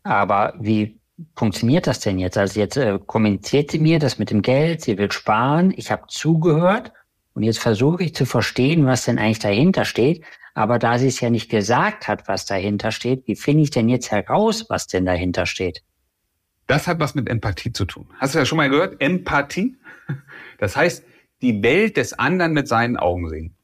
Aber 0.04 0.54
wie 0.60 1.01
funktioniert 1.36 1.88
das 1.88 2.00
denn 2.00 2.20
jetzt? 2.20 2.38
Also 2.38 2.60
jetzt 2.60 2.78
äh, 2.78 3.00
kommuniziert 3.06 3.72
sie 3.72 3.80
mir 3.80 4.00
das 4.00 4.20
mit 4.20 4.32
dem 4.32 4.42
Geld, 4.42 4.82
sie 4.82 4.98
will 4.98 5.12
sparen, 5.12 5.74
ich 5.76 5.92
habe 5.92 6.04
zugehört 6.08 6.92
und 7.34 7.44
jetzt 7.44 7.60
versuche 7.60 8.04
ich 8.04 8.16
zu 8.16 8.26
verstehen, 8.26 8.86
was 8.86 9.06
denn 9.06 9.20
eigentlich 9.20 9.40
dahinter 9.40 9.86
steht. 9.86 10.24
Aber 10.54 10.80
da 10.80 11.00
sie 11.00 11.08
es 11.08 11.20
ja 11.22 11.30
nicht 11.30 11.50
gesagt 11.50 12.08
hat, 12.08 12.28
was 12.28 12.46
dahinter 12.46 12.92
steht, 12.92 13.28
wie 13.28 13.36
finde 13.36 13.64
ich 13.64 13.72
denn 13.72 13.88
jetzt 13.88 14.12
heraus, 14.12 14.66
was 14.70 14.88
denn 14.88 15.06
dahinter 15.06 15.46
steht? 15.46 15.84
Das 16.68 16.88
hat 16.88 17.00
was 17.00 17.16
mit 17.16 17.30
Empathie 17.30 17.72
zu 17.72 17.86
tun. 17.86 18.08
Hast 18.20 18.36
du 18.36 18.40
ja 18.40 18.46
schon 18.46 18.58
mal 18.58 18.70
gehört? 18.70 19.02
Empathie. 19.02 19.78
Das 20.58 20.76
heißt, 20.76 21.04
die 21.42 21.64
Welt 21.64 21.98
des 21.98 22.14
anderen 22.14 22.54
mit 22.54 22.68
seinen 22.68 22.98
Augen 22.98 23.28
sehen. 23.30 23.56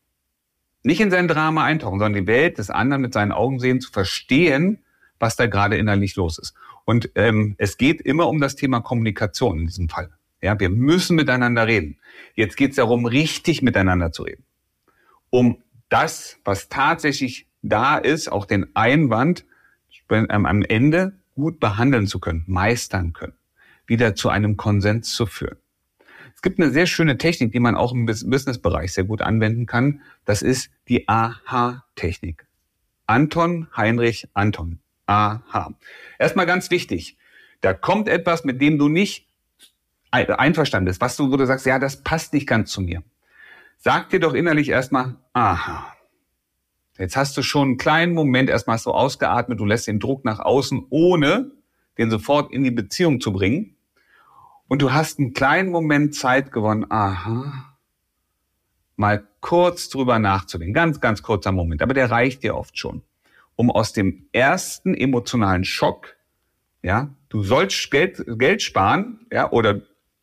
Nicht 0.84 1.02
in 1.02 1.12
sein 1.12 1.28
Drama 1.28 1.64
eintauchen, 1.64 2.00
sondern 2.00 2.26
die 2.26 2.28
Welt 2.28 2.58
des 2.58 2.70
anderen 2.70 3.02
mit 3.02 3.14
seinen 3.14 3.32
Augen 3.32 3.60
sehen, 3.60 3.82
zu 3.82 3.92
verstehen, 3.92 4.84
was 5.20 5.36
da 5.36 5.48
gerade 5.48 5.78
innerlich 5.78 6.16
los 6.16 6.38
ist. 6.38 6.54
Und 6.88 7.12
ähm, 7.16 7.56
es 7.58 7.76
geht 7.76 8.00
immer 8.00 8.30
um 8.30 8.40
das 8.40 8.56
Thema 8.56 8.80
Kommunikation 8.80 9.60
in 9.60 9.66
diesem 9.68 9.90
Fall. 9.90 10.10
Ja, 10.42 10.58
wir 10.58 10.70
müssen 10.70 11.18
miteinander 11.18 11.68
reden. 11.68 11.98
Jetzt 12.34 12.56
geht 12.56 12.70
es 12.70 12.78
darum, 12.78 13.06
richtig 13.06 13.62
miteinander 13.62 14.14
zu 14.14 14.24
reden. 14.24 14.46
Um 15.30 15.62
das, 15.90 16.40
was 16.46 16.70
tatsächlich 16.70 17.46
da 17.62 17.98
ist, 17.98 18.32
auch 18.32 18.46
den 18.46 18.74
Einwand 18.74 19.44
ähm, 20.10 20.46
am 20.46 20.62
Ende 20.64 21.12
gut 21.36 21.60
behandeln 21.60 22.08
zu 22.08 22.22
können, 22.22 22.46
meistern 22.48 23.12
können, 23.12 23.34
wieder 23.86 24.16
zu 24.16 24.30
einem 24.30 24.56
Konsens 24.56 25.12
zu 25.14 25.26
führen. 25.26 25.58
Es 26.36 26.42
gibt 26.42 26.58
eine 26.58 26.72
sehr 26.72 26.86
schöne 26.86 27.18
Technik, 27.18 27.52
die 27.52 27.60
man 27.60 27.76
auch 27.76 27.92
im 27.92 28.06
Businessbereich 28.06 28.94
sehr 28.94 29.04
gut 29.04 29.22
anwenden 29.22 29.66
kann. 29.66 30.04
Das 30.24 30.42
ist 30.42 30.72
die 30.88 31.10
AHA-Technik. 31.10 32.48
Anton, 33.08 33.68
Heinrich, 33.76 34.30
Anton. 34.34 34.80
AHA. 35.08 35.74
Erstmal 36.20 36.46
ganz 36.46 36.70
wichtig. 36.70 37.18
Da 37.62 37.74
kommt 37.74 38.08
etwas, 38.08 38.44
mit 38.44 38.62
dem 38.62 38.78
du 38.78 38.88
nicht 38.88 39.28
einverstanden 40.12 40.86
bist, 40.86 41.02
was 41.02 41.18
du, 41.18 41.32
wo 41.32 41.38
du 41.38 41.46
sagst, 41.46 41.66
ja, 41.66 41.80
das 41.80 42.04
passt 42.04 42.34
nicht 42.34 42.48
ganz 42.48 42.72
zu 42.72 42.82
mir. 42.82 43.04
Sag 43.78 44.10
dir 44.10 44.20
doch 44.20 44.34
innerlich 44.34 44.70
erstmal, 44.70 45.16
aha. 45.34 45.94
Jetzt 46.98 47.16
hast 47.16 47.38
du 47.38 47.44
schon 47.44 47.68
einen 47.68 47.78
kleinen 47.78 48.14
Moment 48.14 48.50
erstmal 48.50 48.78
so 48.80 48.94
ausgeatmet, 48.94 49.60
du 49.60 49.66
lässt 49.66 49.88
den 49.88 50.00
Druck 50.00 50.26
nach 50.26 50.40
außen, 50.40 50.88
ohne 50.90 51.52
den 51.98 52.10
sofort 52.10 52.52
in 52.52 52.64
die 52.64 52.72
Beziehung 52.72 53.22
zu 53.22 53.32
bringen. 53.32 53.76
Und 54.68 54.82
du 54.82 54.92
hast 54.92 55.20
einen 55.20 55.34
kleinen 55.34 55.70
Moment 55.70 56.16
Zeit 56.16 56.52
gewonnen, 56.52 56.86
aha, 56.90 57.76
mal 58.96 59.28
kurz 59.42 59.90
drüber 59.90 60.20
nachzudenken. 60.20 60.74
Ganz, 60.74 61.00
ganz 61.00 61.22
kurzer 61.22 61.52
Moment. 61.52 61.82
Aber 61.82 61.94
der 61.94 62.10
reicht 62.10 62.44
dir 62.44 62.56
oft 62.56 62.78
schon, 62.78 63.04
um 63.58 63.70
aus 63.70 63.92
dem 63.92 64.30
ersten 64.32 64.94
emotionalen 64.94 65.66
Schock, 65.66 66.16
ja, 66.82 67.10
du 67.28 67.44
sollst 67.44 67.92
Geld, 67.92 68.24
Geld 68.38 68.62
sparen, 68.62 69.26
ja, 69.32 69.52
oder 69.52 69.82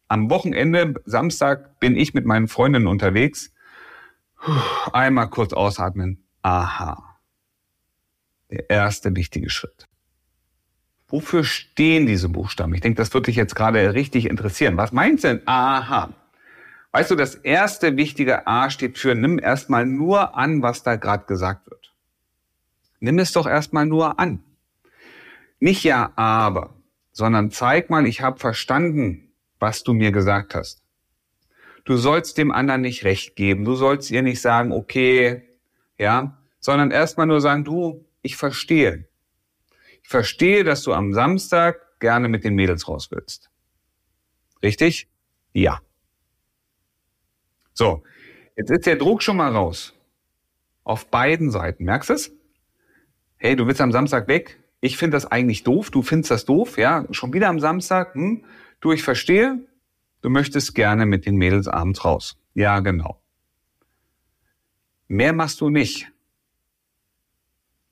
am 0.09 0.31
Wochenende, 0.31 0.95
Samstag, 1.05 1.81
bin 1.81 1.97
ich 1.97 2.15
mit 2.15 2.25
meinen 2.25 2.49
Freundinnen 2.49 2.87
unterwegs. 2.87 3.53
Einmal 4.93 5.29
kurz 5.29 5.53
ausatmen. 5.53 6.25
Aha. 6.43 7.19
Der 8.51 8.71
erste 8.71 9.15
wichtige 9.17 9.51
Schritt. 9.51 9.89
Wofür 11.09 11.45
stehen 11.45 12.07
diese 12.07 12.29
Buchstaben? 12.29 12.75
Ich 12.75 12.81
denke, 12.81 12.97
das 12.97 13.13
würde 13.13 13.27
dich 13.27 13.37
jetzt 13.37 13.57
gerade 13.57 13.95
richtig 13.95 14.27
interessieren. 14.27 14.77
Was 14.77 14.93
meinst 14.93 15.25
du 15.25 15.29
denn? 15.29 15.43
Aha. 15.47 16.11
Weißt 16.93 17.11
du, 17.11 17.17
das 17.17 17.35
erste 17.35 17.97
wichtige 17.97 18.47
A 18.47 18.71
steht 18.71 18.99
für 18.99 19.15
nimm 19.15 19.41
erstmal 19.41 19.87
nur 19.87 20.37
an, 20.37 20.63
was 20.63 20.85
da 20.85 20.95
gerade 20.97 21.25
gesagt 21.25 21.69
wird. 21.69 21.84
Nimm 23.05 23.19
es 23.19 23.33
doch 23.33 23.47
erstmal 23.47 23.85
nur 23.85 24.19
an. 24.19 24.43
Nicht 25.61 25.85
ja, 25.85 26.13
aber, 26.17 26.75
sondern 27.13 27.51
zeig 27.51 27.91
mal, 27.91 28.07
ich 28.07 28.23
habe 28.23 28.39
verstanden, 28.39 29.31
was 29.59 29.83
du 29.83 29.93
mir 29.93 30.11
gesagt 30.11 30.55
hast. 30.55 30.83
Du 31.85 31.99
sollst 31.99 32.39
dem 32.39 32.51
anderen 32.51 32.81
nicht 32.81 33.05
recht 33.05 33.37
geben. 33.37 33.67
Du 33.67 33.75
sollst 33.75 34.11
ihr 34.11 34.23
nicht 34.23 34.41
sagen, 34.41 34.73
okay, 34.73 35.43
ja, 35.99 36.39
sondern 36.61 36.91
erstmal 36.91 37.27
nur 37.27 37.43
sagen, 37.43 37.63
du, 37.63 38.07
ich 38.23 38.37
verstehe. 38.37 39.07
Ich 40.03 40.09
verstehe, 40.09 40.65
dass 40.65 40.83
du 40.83 40.95
am 40.95 41.13
Samstag 41.13 42.01
gerne 42.01 42.29
mit 42.29 42.43
den 42.43 42.55
Mädels 42.55 42.89
raus 42.89 43.11
willst. 43.11 43.51
Richtig? 44.63 45.09
Ja. 45.53 45.83
So, 47.75 48.03
jetzt 48.57 48.71
ist 48.71 48.87
der 48.87 48.97
Druck 48.97 49.23
schon 49.23 49.37
mal 49.37 49.53
raus. 49.53 49.93
Auf 50.85 51.11
beiden 51.11 51.51
Seiten. 51.51 51.85
Merkst 51.85 52.09
du 52.09 52.15
es? 52.15 52.33
Hey, 53.45 53.57
du 53.57 53.67
willst 53.67 53.83
am 53.83 53.93
Samstag 53.93 54.27
weg. 54.27 54.59
Ich 54.81 54.97
finde 54.97 55.19
das 55.19 55.31
eigentlich 55.31 55.65
doof. 55.65 55.91
Du 55.91 56.01
findest 56.01 56.31
das 56.31 56.47
doof, 56.47 56.79
ja? 56.79 57.05
Schon 57.11 57.35
wieder 57.35 57.51
am 57.51 57.61
Samstag. 57.61 58.15
Hm? 58.15 58.43
Du, 58.81 58.91
ich 58.91 59.03
verstehe, 59.03 59.59
du 60.23 60.31
möchtest 60.31 60.75
gerne 60.75 61.05
mit 61.05 61.27
den 61.27 61.37
Mädels 61.37 61.69
abends 61.69 62.07
raus. 62.07 62.39
Ja, 62.55 62.81
genau. 62.81 63.21
Mehr 65.09 65.35
machst 65.35 65.61
du 65.61 65.69
nicht. 65.69 66.11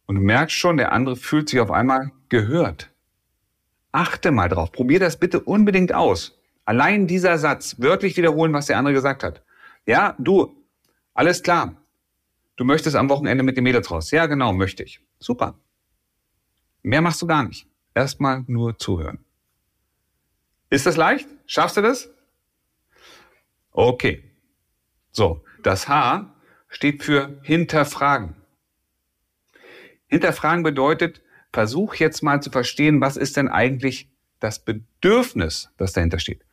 Und 0.07 0.15
du 0.15 0.23
merkst 0.23 0.57
schon, 0.57 0.79
der 0.79 0.93
andere 0.93 1.17
fühlt 1.17 1.51
sich 1.51 1.61
auf 1.61 1.71
einmal 1.71 2.13
gehört. 2.31 2.91
Achte 3.93 4.31
mal 4.31 4.49
drauf. 4.49 4.73
Probier 4.73 5.01
das 5.01 5.19
bitte 5.19 5.39
unbedingt 5.41 5.93
aus. 5.93 6.41
Allein 6.65 7.07
dieser 7.07 7.37
Satz, 7.37 7.77
wörtlich 7.77 8.17
wiederholen, 8.17 8.55
was 8.55 8.69
der 8.69 8.79
andere 8.79 8.95
gesagt 8.95 9.23
hat. 9.23 9.43
Ja, 9.85 10.17
du, 10.19 10.57
alles 11.13 11.43
klar. 11.43 11.77
Du 12.63 12.67
möchtest 12.67 12.95
am 12.95 13.09
Wochenende 13.09 13.43
mit 13.43 13.57
den 13.57 13.65
Mädels 13.65 13.91
raus. 13.91 14.13
Ja, 14.13 14.27
genau, 14.27 14.53
möchte 14.53 14.85
ich. 14.85 15.01
Super. 15.19 15.59
Mehr 16.85 17.01
machst 17.01 17.21
du 17.21 17.27
gar 17.27 17.43
nicht. 17.43 17.67
Erstmal 17.93 18.45
nur 18.47 18.79
zuhören. 18.79 19.25
Ist 20.71 20.87
das 20.87 20.97
leicht? 20.97 21.29
Schaffst 21.47 21.77
du 21.77 21.83
das? 21.83 22.09
Okay. 23.73 24.31
So, 25.11 25.45
das 25.65 25.89
H 25.89 26.37
steht 26.69 27.03
für 27.03 27.41
hinterfragen. 27.43 28.37
Hinterfragen 30.07 30.63
bedeutet, 30.63 31.21
versuch 31.53 31.97
jetzt 31.97 32.23
mal 32.23 32.45
zu 32.45 32.53
verstehen, 32.53 33.01
was 33.01 33.17
ist 33.17 33.37
denn 33.37 33.49
eigentlich 33.49 34.09
das 34.39 34.65
Bedürfnis, 34.65 35.73
das 35.79 35.95
dahinter 35.95 36.21
steht. 36.21 36.45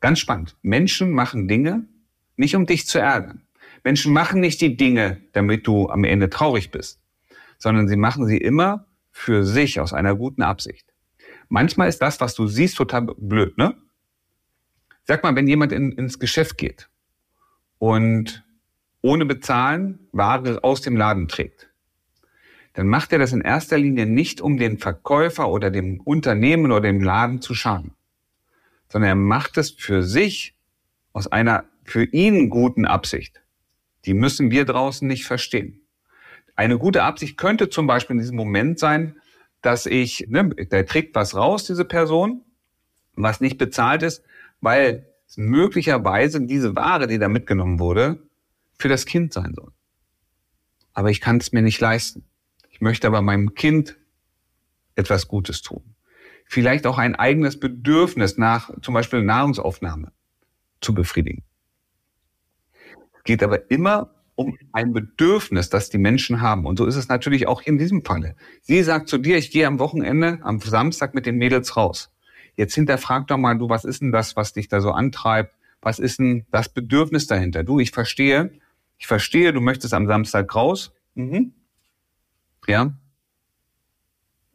Ganz 0.00 0.18
spannend. 0.18 0.58
Menschen 0.60 1.10
machen 1.10 1.48
Dinge 1.48 1.88
nicht, 2.36 2.54
um 2.54 2.66
dich 2.66 2.86
zu 2.86 2.98
ärgern. 2.98 3.45
Menschen 3.86 4.12
machen 4.12 4.40
nicht 4.40 4.60
die 4.62 4.76
Dinge, 4.76 5.22
damit 5.30 5.68
du 5.68 5.88
am 5.88 6.02
Ende 6.02 6.28
traurig 6.28 6.72
bist, 6.72 7.00
sondern 7.56 7.86
sie 7.86 7.94
machen 7.94 8.26
sie 8.26 8.36
immer 8.36 8.88
für 9.12 9.44
sich 9.44 9.78
aus 9.78 9.92
einer 9.92 10.16
guten 10.16 10.42
Absicht. 10.42 10.92
Manchmal 11.48 11.88
ist 11.88 12.02
das, 12.02 12.20
was 12.20 12.34
du 12.34 12.48
siehst, 12.48 12.76
total 12.76 13.02
blöd, 13.16 13.56
ne? 13.56 13.76
Sag 15.04 15.22
mal, 15.22 15.36
wenn 15.36 15.46
jemand 15.46 15.70
in, 15.70 15.92
ins 15.92 16.18
Geschäft 16.18 16.58
geht 16.58 16.88
und 17.78 18.44
ohne 19.02 19.24
bezahlen 19.24 20.08
Ware 20.10 20.64
aus 20.64 20.80
dem 20.80 20.96
Laden 20.96 21.28
trägt, 21.28 21.70
dann 22.72 22.88
macht 22.88 23.12
er 23.12 23.20
das 23.20 23.32
in 23.32 23.40
erster 23.40 23.78
Linie 23.78 24.06
nicht, 24.06 24.40
um 24.40 24.56
den 24.56 24.78
Verkäufer 24.78 25.48
oder 25.48 25.70
dem 25.70 26.00
Unternehmen 26.00 26.72
oder 26.72 26.80
dem 26.80 27.04
Laden 27.04 27.40
zu 27.40 27.54
schaden, 27.54 27.94
sondern 28.88 29.10
er 29.10 29.14
macht 29.14 29.56
es 29.58 29.70
für 29.70 30.02
sich 30.02 30.56
aus 31.12 31.28
einer 31.28 31.66
für 31.84 32.02
ihn 32.02 32.50
guten 32.50 32.84
Absicht. 32.84 33.45
Die 34.06 34.14
müssen 34.14 34.50
wir 34.50 34.64
draußen 34.64 35.06
nicht 35.06 35.24
verstehen. 35.24 35.80
Eine 36.54 36.78
gute 36.78 37.02
Absicht 37.02 37.36
könnte 37.36 37.68
zum 37.68 37.86
Beispiel 37.86 38.14
in 38.14 38.20
diesem 38.20 38.36
Moment 38.36 38.78
sein, 38.78 39.20
dass 39.60 39.84
ich, 39.84 40.26
ne, 40.28 40.48
der 40.48 40.86
trägt 40.86 41.14
was 41.14 41.34
raus, 41.34 41.64
diese 41.64 41.84
Person, 41.84 42.42
was 43.14 43.40
nicht 43.40 43.58
bezahlt 43.58 44.02
ist, 44.02 44.22
weil 44.60 45.06
möglicherweise 45.36 46.40
diese 46.40 46.76
Ware, 46.76 47.06
die 47.06 47.18
da 47.18 47.28
mitgenommen 47.28 47.78
wurde, 47.78 48.22
für 48.78 48.88
das 48.88 49.06
Kind 49.06 49.32
sein 49.32 49.54
soll. 49.54 49.72
Aber 50.92 51.10
ich 51.10 51.20
kann 51.20 51.38
es 51.38 51.52
mir 51.52 51.62
nicht 51.62 51.80
leisten. 51.80 52.24
Ich 52.70 52.80
möchte 52.80 53.06
aber 53.06 53.22
meinem 53.22 53.54
Kind 53.54 53.96
etwas 54.94 55.28
Gutes 55.28 55.62
tun. 55.62 55.94
Vielleicht 56.46 56.86
auch 56.86 56.98
ein 56.98 57.16
eigenes 57.16 57.58
Bedürfnis 57.58 58.38
nach 58.38 58.70
zum 58.80 58.94
Beispiel 58.94 59.22
Nahrungsaufnahme 59.22 60.12
zu 60.80 60.94
befriedigen. 60.94 61.42
Geht 63.26 63.42
aber 63.42 63.70
immer 63.70 64.10
um 64.36 64.56
ein 64.72 64.92
Bedürfnis, 64.92 65.68
das 65.68 65.90
die 65.90 65.98
Menschen 65.98 66.40
haben. 66.40 66.64
Und 66.66 66.78
so 66.78 66.86
ist 66.86 66.96
es 66.96 67.08
natürlich 67.08 67.48
auch 67.48 67.62
in 67.62 67.78
diesem 67.78 68.04
Falle. 68.04 68.36
Sie 68.62 68.82
sagt 68.82 69.08
zu 69.08 69.18
dir, 69.18 69.36
ich 69.36 69.50
gehe 69.50 69.66
am 69.66 69.78
Wochenende, 69.78 70.38
am 70.42 70.60
Samstag 70.60 71.14
mit 71.14 71.26
den 71.26 71.36
Mädels 71.36 71.76
raus. 71.76 72.10
Jetzt 72.54 72.74
hinterfrag 72.74 73.26
doch 73.26 73.36
mal, 73.36 73.58
du, 73.58 73.68
was 73.68 73.84
ist 73.84 74.02
denn 74.02 74.12
das, 74.12 74.36
was 74.36 74.52
dich 74.52 74.68
da 74.68 74.80
so 74.80 74.92
antreibt? 74.92 75.54
Was 75.82 75.98
ist 75.98 76.18
denn 76.18 76.46
das 76.50 76.68
Bedürfnis 76.68 77.26
dahinter? 77.26 77.64
Du, 77.64 77.80
ich 77.80 77.90
verstehe, 77.90 78.52
ich 78.98 79.06
verstehe, 79.06 79.52
du 79.52 79.60
möchtest 79.60 79.92
am 79.92 80.06
Samstag 80.06 80.54
raus. 80.54 80.92
Mhm. 81.14 81.52
Ja. 82.66 82.94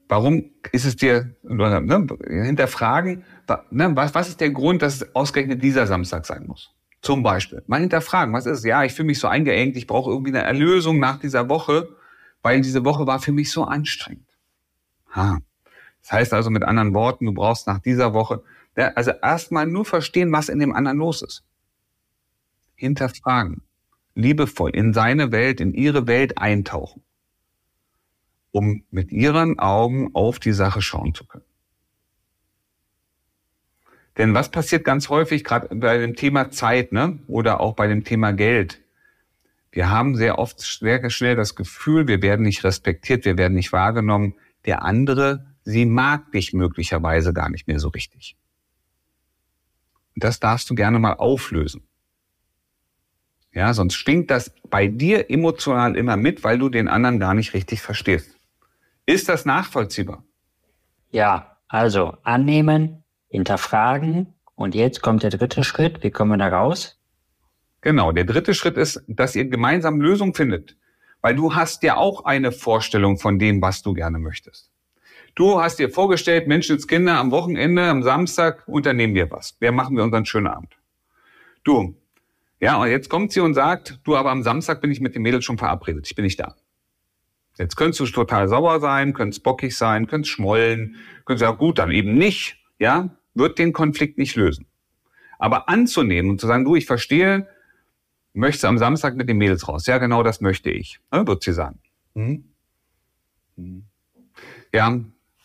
Warum 0.08 0.52
ist 0.72 0.86
es 0.86 0.96
dir, 0.96 1.36
ne, 1.44 2.08
hinterfragen, 2.28 3.24
ne, 3.70 3.92
was, 3.96 4.14
was 4.14 4.30
ist 4.30 4.42
der 4.42 4.50
Grund, 4.52 4.82
dass 4.82 4.96
es 4.96 5.16
ausgerechnet 5.16 5.64
dieser 5.64 5.88
Samstag 5.88 6.26
sein 6.26 6.46
muss? 6.48 6.74
Zum 7.02 7.24
Beispiel. 7.24 7.64
Mal 7.66 7.82
hinterfragen, 7.82 8.34
was 8.34 8.46
ist? 8.46 8.64
Ja, 8.64 8.84
ich 8.84 8.94
fühle 8.94 9.08
mich 9.08 9.20
so 9.20 9.28
eingeengt, 9.28 9.76
ich 9.76 9.88
brauche 9.88 10.12
irgendwie 10.12 10.32
eine 10.32 10.44
Erlösung 10.44 11.00
nach 11.00 11.20
dieser 11.20 11.50
Woche, 11.50 11.90
weil 12.44 12.62
diese 12.62 12.86
Woche 12.86 13.08
war 13.08 13.20
für 13.20 13.32
mich 13.32 13.52
so 13.52 13.64
anstrengend. 13.64 14.28
Ha. 15.16 15.40
Das 16.02 16.12
heißt 16.12 16.34
also 16.34 16.50
mit 16.50 16.64
anderen 16.64 16.94
Worten, 16.94 17.26
du 17.26 17.34
brauchst 17.34 17.68
nach 17.68 17.80
dieser 17.80 18.14
Woche, 18.14 18.44
also 18.76 19.12
erstmal 19.12 19.68
nur 19.68 19.86
verstehen, 19.86 20.32
was 20.32 20.50
in 20.50 20.60
dem 20.60 20.74
anderen 20.74 20.98
los 20.98 21.22
ist. 21.22 21.44
Hinterfragen. 22.76 23.62
Liebevoll 24.14 24.72
in 24.72 24.94
seine 24.94 25.32
Welt, 25.32 25.62
in 25.62 25.74
ihre 25.74 26.08
Welt 26.08 26.38
eintauchen. 26.38 27.02
Um 28.52 28.84
mit 28.92 29.12
ihren 29.12 29.60
Augen 29.60 30.10
auf 30.14 30.40
die 30.40 30.52
Sache 30.52 30.82
schauen 30.82 31.14
zu 31.14 31.26
können. 31.26 31.46
Denn 34.18 34.34
was 34.34 34.50
passiert 34.52 34.84
ganz 34.84 35.10
häufig, 35.10 35.44
gerade 35.44 35.74
bei 35.74 35.98
dem 35.98 36.16
Thema 36.16 36.52
Zeit 36.52 36.92
ne? 36.92 37.20
oder 37.28 37.62
auch 37.62 37.76
bei 37.76 37.88
dem 37.88 38.04
Thema 38.04 38.34
Geld? 38.34 38.82
Wir 39.72 39.90
haben 39.90 40.16
sehr 40.16 40.38
oft 40.38 40.60
sehr 40.60 41.10
schnell 41.10 41.36
das 41.36 41.56
Gefühl, 41.56 42.08
wir 42.08 42.22
werden 42.22 42.44
nicht 42.44 42.64
respektiert, 42.64 43.24
wir 43.24 43.38
werden 43.38 43.54
nicht 43.54 43.72
wahrgenommen, 43.72 44.36
der 44.66 44.84
andere, 44.84 45.46
sie 45.64 45.86
mag 45.86 46.32
dich 46.34 46.52
möglicherweise 46.52 47.34
gar 47.34 47.50
nicht 47.50 47.68
mehr 47.68 47.80
so 47.80 47.88
richtig. 47.88 48.36
Und 50.16 50.24
das 50.26 50.42
darfst 50.42 50.70
du 50.70 50.76
gerne 50.76 51.00
mal 51.00 51.14
auflösen. 51.14 51.84
Ja, 53.54 53.74
sonst 53.74 53.96
stinkt 53.96 54.32
das 54.32 54.54
bei 54.70 54.88
dir 54.88 55.30
emotional 55.30 55.96
immer 55.96 56.18
mit, 56.18 56.44
weil 56.44 56.58
du 56.58 56.70
den 56.70 56.88
anderen 56.88 57.20
gar 57.20 57.34
nicht 57.34 57.54
richtig 57.54 57.82
verstehst. 57.82 58.36
Ist 59.06 59.30
das 59.30 59.46
nachvollziehbar? 59.46 60.24
Ja, 61.12 61.58
also 61.68 62.18
annehmen, 62.24 63.01
hinterfragen 63.32 64.34
und 64.56 64.76
jetzt 64.76 65.02
kommt 65.02 65.24
der 65.24 65.32
dritte 65.32 65.64
Schritt. 65.64 66.04
Wie 66.04 66.12
kommen 66.12 66.32
wir 66.32 66.38
da 66.38 66.50
raus? 66.50 67.00
Genau, 67.82 68.12
der 68.12 68.26
dritte 68.26 68.54
Schritt 68.54 68.78
ist, 68.78 69.04
dass 69.08 69.36
ihr 69.36 69.46
gemeinsam 69.46 70.00
Lösungen 70.00 70.36
findet. 70.36 70.78
Weil 71.22 71.36
du 71.36 71.56
hast 71.56 71.84
ja 71.84 71.98
auch 71.98 72.26
eine 72.26 72.52
Vorstellung 72.52 73.18
von 73.18 73.40
dem, 73.40 73.62
was 73.62 73.82
du 73.82 73.94
gerne 73.94 74.20
möchtest. 74.20 74.72
Du 75.34 75.62
hast 75.62 75.80
dir 75.80 75.90
vorgestellt, 75.90 76.48
Menschenskinder, 76.48 77.18
am 77.18 77.32
Wochenende, 77.32 77.84
am 77.84 78.04
Samstag 78.04 78.68
unternehmen 78.68 79.16
wir 79.16 79.32
was. 79.32 79.56
Wer 79.60 79.72
machen 79.72 79.96
wir 79.96 80.04
unseren 80.04 80.26
schönen 80.26 80.48
Abend? 80.48 80.78
Du. 81.64 81.96
Ja, 82.60 82.82
und 82.82 82.90
jetzt 82.90 83.10
kommt 83.10 83.32
sie 83.32 83.40
und 83.40 83.54
sagt, 83.54 84.00
du, 84.04 84.16
aber 84.16 84.30
am 84.30 84.44
Samstag 84.44 84.82
bin 84.82 84.92
ich 84.92 85.00
mit 85.00 85.16
den 85.16 85.22
Mädels 85.22 85.46
schon 85.46 85.58
verabredet. 85.58 86.06
Ich 86.08 86.16
bin 86.16 86.26
nicht 86.26 86.40
da. 86.40 86.56
Jetzt 87.58 87.76
könntest 87.76 88.00
du 88.02 88.06
total 88.08 88.48
sauer 88.48 88.80
sein, 88.80 89.14
könntest 89.14 89.44
bockig 89.44 89.78
sein, 89.78 90.08
könntest 90.08 90.34
schmollen, 90.34 90.98
könntest 91.26 91.42
sagen, 91.42 91.58
gut, 91.58 91.80
dann 91.80 91.92
eben 91.92 92.14
nicht. 92.16 92.58
Ja, 92.78 93.16
wird 93.34 93.60
den 93.60 93.74
Konflikt 93.74 94.18
nicht 94.18 94.36
lösen. 94.36 94.68
Aber 95.40 95.70
anzunehmen 95.70 96.30
und 96.30 96.40
zu 96.40 96.48
sagen, 96.48 96.66
du, 96.66 96.76
ich 96.76 96.86
verstehe, 96.86 97.48
möchtest 98.34 98.66
am 98.66 98.78
Samstag 98.78 99.16
mit 99.16 99.28
den 99.28 99.38
Mädels 99.38 99.68
raus? 99.68 99.88
Ja, 99.88 99.98
genau 99.98 100.24
das 100.24 100.42
möchte 100.42 100.70
ich. 100.70 101.00
Wird 101.12 101.44
sie 101.44 101.54
sagen. 101.54 101.80
Hm? 102.16 102.46
Hm. 103.58 103.86
Ja, 104.74 105.00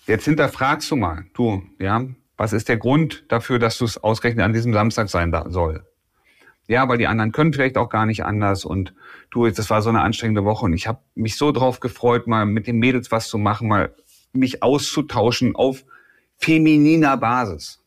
jetzt 0.07 0.25
hinterfragst 0.25 0.91
du 0.91 0.97
mal, 0.97 1.25
du, 1.35 1.63
ja, 1.79 2.07
was 2.37 2.53
ist 2.53 2.69
der 2.69 2.77
Grund 2.77 3.25
dafür, 3.29 3.59
dass 3.59 3.79
du 3.79 3.85
es 3.85 3.99
ausgerechnet 3.99 4.45
an 4.45 4.53
diesem 4.53 4.73
Samstag 4.73 5.09
sein 5.09 5.35
soll? 5.49 5.85
Ja, 6.69 6.89
weil 6.89 6.99
die 6.99 7.07
anderen 7.07 7.33
können 7.33 7.53
vielleicht 7.53 7.79
auch 7.79 7.89
gar 7.89 8.07
nicht 8.07 8.25
anders 8.25 8.65
und 8.65 8.93
du, 9.31 9.49
das 9.49 9.71
war 9.71 9.83
so 9.83 9.89
eine 9.89 10.03
anstrengende 10.03 10.45
Woche 10.45 10.65
und 10.65 10.73
ich 10.73 10.87
habe 10.89 11.01
mich 11.15 11.37
so 11.37 11.53
drauf 11.53 11.81
gefreut, 11.81 12.27
mal 12.27 12.45
mit 12.45 12.67
den 12.67 12.79
Mädels 12.79 13.11
was 13.13 13.29
zu 13.29 13.39
machen, 13.39 13.69
mal 13.69 13.95
mich 14.33 14.63
auszutauschen 14.63 15.55
auf 15.55 15.85
femininer 16.39 17.17
Basis. 17.17 17.83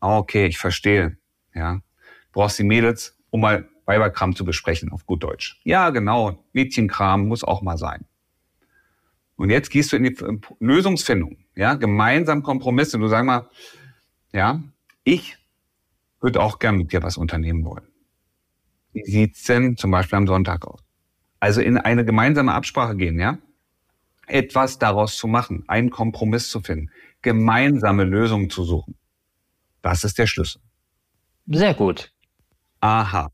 Okay, 0.00 0.46
ich 0.46 0.58
verstehe. 0.58 1.16
Ja, 1.54 1.80
brauchst 2.32 2.58
die 2.58 2.64
Mädels, 2.64 3.16
um 3.30 3.40
mal 3.40 3.68
Weiberkram 3.86 4.36
zu 4.36 4.44
besprechen, 4.44 4.92
auf 4.92 5.06
gut 5.06 5.22
Deutsch. 5.22 5.60
Ja, 5.64 5.90
genau, 5.90 6.44
Mädchenkram 6.52 7.26
muss 7.26 7.42
auch 7.42 7.62
mal 7.62 7.78
sein. 7.78 8.04
Und 9.36 9.50
jetzt 9.50 9.70
gehst 9.70 9.92
du 9.92 9.96
in 9.96 10.04
die 10.04 10.16
Lösungsfindung, 10.60 11.38
ja, 11.54 11.74
gemeinsam 11.74 12.42
Kompromisse. 12.42 12.98
Du 12.98 13.08
sag 13.08 13.24
mal, 13.24 13.48
ja, 14.32 14.62
ich 15.04 15.38
würde 16.20 16.40
auch 16.40 16.58
gern 16.58 16.76
mit 16.76 16.92
dir 16.92 17.02
was 17.02 17.16
unternehmen 17.16 17.64
wollen. 17.64 17.86
Wie 18.92 19.04
sieht's 19.04 19.44
denn 19.44 19.76
zum 19.76 19.90
Beispiel 19.90 20.18
am 20.18 20.26
Sonntag 20.26 20.66
aus? 20.66 20.82
Also 21.40 21.60
in 21.60 21.78
eine 21.78 22.04
gemeinsame 22.04 22.52
Absprache 22.52 22.96
gehen, 22.96 23.18
ja? 23.18 23.38
Etwas 24.26 24.78
daraus 24.78 25.16
zu 25.16 25.28
machen, 25.28 25.64
einen 25.68 25.90
Kompromiss 25.90 26.50
zu 26.50 26.60
finden, 26.60 26.90
gemeinsame 27.22 28.04
Lösungen 28.04 28.50
zu 28.50 28.64
suchen. 28.64 28.96
Das 29.82 30.04
ist 30.04 30.18
der 30.18 30.26
Schlüssel. 30.26 30.60
Sehr 31.46 31.74
gut. 31.74 32.12
Aha. 32.80 33.30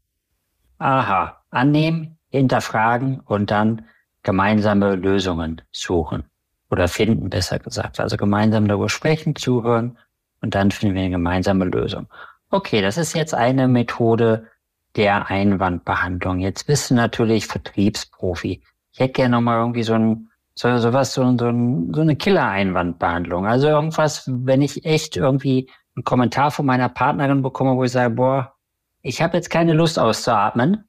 Aha. 0.78 1.42
Annehmen, 1.50 2.18
hinterfragen 2.30 3.20
und 3.20 3.50
dann 3.50 3.86
gemeinsame 4.22 4.96
Lösungen 4.96 5.62
suchen. 5.72 6.24
Oder 6.70 6.88
finden, 6.88 7.30
besser 7.30 7.58
gesagt. 7.58 8.00
Also 8.00 8.16
gemeinsam 8.16 8.66
darüber 8.66 8.88
sprechen, 8.88 9.36
zuhören 9.36 9.98
und 10.40 10.54
dann 10.54 10.70
finden 10.70 10.94
wir 10.94 11.02
eine 11.02 11.10
gemeinsame 11.10 11.66
Lösung. 11.66 12.08
Okay, 12.50 12.82
das 12.82 12.96
ist 12.96 13.14
jetzt 13.14 13.34
eine 13.34 13.68
Methode 13.68 14.48
der 14.96 15.28
Einwandbehandlung. 15.28 16.40
Jetzt 16.40 16.66
bist 16.66 16.90
du 16.90 16.94
natürlich 16.94 17.46
Vertriebsprofi. 17.46 18.62
Ich 18.92 19.00
hätte 19.00 19.12
gerne 19.12 19.36
nochmal 19.36 19.58
irgendwie 19.58 19.82
so 19.82 19.94
ein, 19.94 20.30
so, 20.54 20.78
so 20.78 20.92
was, 20.92 21.14
so, 21.14 21.22
so, 21.36 21.38
so 21.38 22.00
eine 22.00 22.16
Killer-Einwandbehandlung. 22.16 23.46
Also 23.46 23.68
irgendwas, 23.68 24.24
wenn 24.26 24.62
ich 24.62 24.84
echt 24.84 25.16
irgendwie 25.16 25.68
einen 25.96 26.04
Kommentar 26.04 26.50
von 26.50 26.66
meiner 26.66 26.88
Partnerin 26.88 27.42
bekomme, 27.42 27.76
wo 27.76 27.84
ich 27.84 27.92
sage, 27.92 28.14
boah, 28.14 28.54
ich 29.02 29.20
habe 29.20 29.36
jetzt 29.36 29.50
keine 29.50 29.72
Lust 29.72 29.98
auszuatmen. 29.98 30.84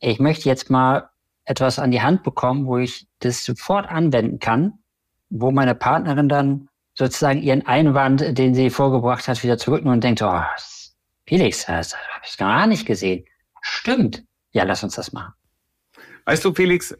Ich 0.00 0.18
möchte 0.18 0.48
jetzt 0.48 0.70
mal 0.70 1.10
etwas 1.44 1.78
an 1.78 1.90
die 1.90 2.02
Hand 2.02 2.22
bekommen, 2.22 2.66
wo 2.66 2.78
ich 2.78 3.06
das 3.20 3.44
sofort 3.44 3.88
anwenden 3.88 4.38
kann, 4.38 4.74
wo 5.30 5.50
meine 5.50 5.74
Partnerin 5.74 6.28
dann 6.28 6.68
sozusagen 6.94 7.42
ihren 7.42 7.66
Einwand, 7.66 8.38
den 8.38 8.54
sie 8.54 8.70
vorgebracht 8.70 9.28
hat, 9.28 9.42
wieder 9.42 9.58
zurücknimmt 9.58 9.96
und 9.96 10.04
denkt, 10.04 10.22
oh, 10.22 10.42
Felix, 11.26 11.66
das 11.66 11.94
habe 11.94 12.24
ich 12.24 12.36
gar 12.36 12.66
nicht 12.66 12.86
gesehen. 12.86 13.24
Stimmt. 13.60 14.24
Ja, 14.52 14.64
lass 14.64 14.82
uns 14.84 14.94
das 14.94 15.12
machen. 15.12 15.34
Weißt 16.24 16.44
du, 16.44 16.54
Felix, 16.54 16.96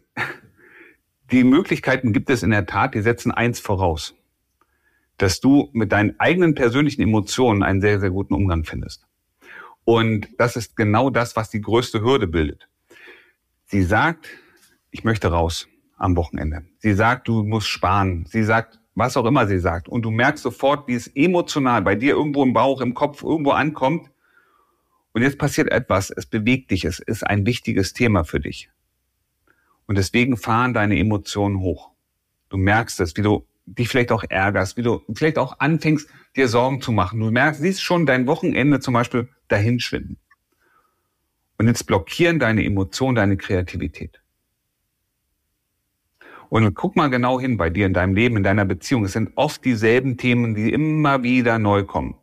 die 1.31 1.43
Möglichkeiten 1.43 2.13
gibt 2.13 2.29
es 2.29 2.43
in 2.43 2.51
der 2.51 2.65
Tat, 2.65 2.95
die 2.95 3.01
setzen 3.01 3.31
eins 3.31 3.59
voraus. 3.59 4.15
Dass 5.17 5.39
du 5.39 5.69
mit 5.73 5.91
deinen 5.91 6.19
eigenen 6.19 6.55
persönlichen 6.55 7.01
Emotionen 7.01 7.63
einen 7.63 7.81
sehr, 7.81 7.99
sehr 7.99 8.11
guten 8.11 8.33
Umgang 8.33 8.63
findest. 8.63 9.07
Und 9.83 10.27
das 10.37 10.55
ist 10.55 10.75
genau 10.75 11.09
das, 11.09 11.35
was 11.35 11.49
die 11.49 11.61
größte 11.61 12.01
Hürde 12.01 12.27
bildet. 12.27 12.67
Sie 13.65 13.83
sagt, 13.83 14.27
ich 14.91 15.03
möchte 15.03 15.29
raus 15.29 15.67
am 15.97 16.15
Wochenende. 16.15 16.65
Sie 16.79 16.93
sagt, 16.93 17.27
du 17.27 17.43
musst 17.43 17.67
sparen. 17.67 18.25
Sie 18.27 18.43
sagt, 18.43 18.79
was 18.95 19.17
auch 19.17 19.25
immer 19.25 19.47
sie 19.47 19.59
sagt. 19.59 19.89
Und 19.89 20.03
du 20.03 20.11
merkst 20.11 20.43
sofort, 20.43 20.87
wie 20.87 20.95
es 20.95 21.07
emotional 21.07 21.81
bei 21.81 21.95
dir 21.95 22.13
irgendwo 22.15 22.43
im 22.43 22.53
Bauch, 22.53 22.81
im 22.81 22.93
Kopf 22.93 23.23
irgendwo 23.23 23.51
ankommt. 23.51 24.09
Und 25.13 25.21
jetzt 25.21 25.37
passiert 25.37 25.71
etwas. 25.71 26.09
Es 26.09 26.25
bewegt 26.25 26.71
dich. 26.71 26.85
Es 26.85 26.99
ist 26.99 27.25
ein 27.25 27.45
wichtiges 27.45 27.93
Thema 27.93 28.23
für 28.23 28.39
dich. 28.39 28.69
Und 29.87 29.97
deswegen 29.97 30.37
fahren 30.37 30.73
deine 30.73 30.99
Emotionen 30.99 31.59
hoch. 31.59 31.91
Du 32.49 32.57
merkst 32.57 32.99
es, 32.99 33.15
wie 33.17 33.21
du 33.21 33.45
dich 33.65 33.89
vielleicht 33.89 34.11
auch 34.11 34.23
ärgerst, 34.27 34.77
wie 34.77 34.83
du 34.83 35.01
vielleicht 35.13 35.37
auch 35.37 35.59
anfängst, 35.59 36.07
dir 36.35 36.47
Sorgen 36.47 36.81
zu 36.81 36.91
machen. 36.91 37.19
Du 37.19 37.31
merkst, 37.31 37.61
siehst 37.61 37.81
schon 37.81 38.05
dein 38.05 38.27
Wochenende 38.27 38.79
zum 38.79 38.93
Beispiel 38.93 39.29
dahinschwinden. 39.47 40.17
Und 41.57 41.67
jetzt 41.67 41.85
blockieren 41.85 42.39
deine 42.39 42.63
Emotionen 42.63 43.15
deine 43.15 43.37
Kreativität. 43.37 44.21
Und 46.49 46.73
guck 46.75 46.95
mal 46.95 47.09
genau 47.09 47.39
hin 47.39 47.57
bei 47.57 47.69
dir 47.69 47.85
in 47.85 47.93
deinem 47.93 48.15
Leben, 48.15 48.37
in 48.37 48.43
deiner 48.43 48.63
Beziehung. 48.63 49.03
Es 49.03 49.13
sind 49.13 49.31
oft 49.35 49.65
dieselben 49.65 50.17
Themen, 50.17 50.55
die 50.55 50.71
immer 50.71 51.23
wieder 51.23 51.59
neu 51.59 51.83
kommen. 51.83 52.15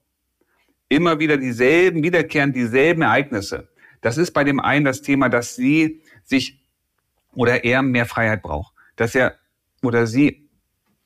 Immer 0.89 1.19
wieder 1.19 1.37
dieselben, 1.37 2.03
wiederkehrend 2.03 2.57
dieselben 2.57 3.03
Ereignisse. 3.03 3.69
Das 4.01 4.17
ist 4.17 4.31
bei 4.31 4.45
dem 4.45 4.61
einen 4.61 4.85
das 4.85 5.03
Thema, 5.03 5.29
dass 5.29 5.57
sie 5.57 6.01
sich 6.23 6.64
oder 7.35 7.65
er 7.65 7.83
mehr 7.83 8.07
Freiheit 8.07 8.43
braucht. 8.43 8.75
Dass 8.97 9.15
er 9.15 9.35
oder 9.83 10.07
sie 10.07 10.49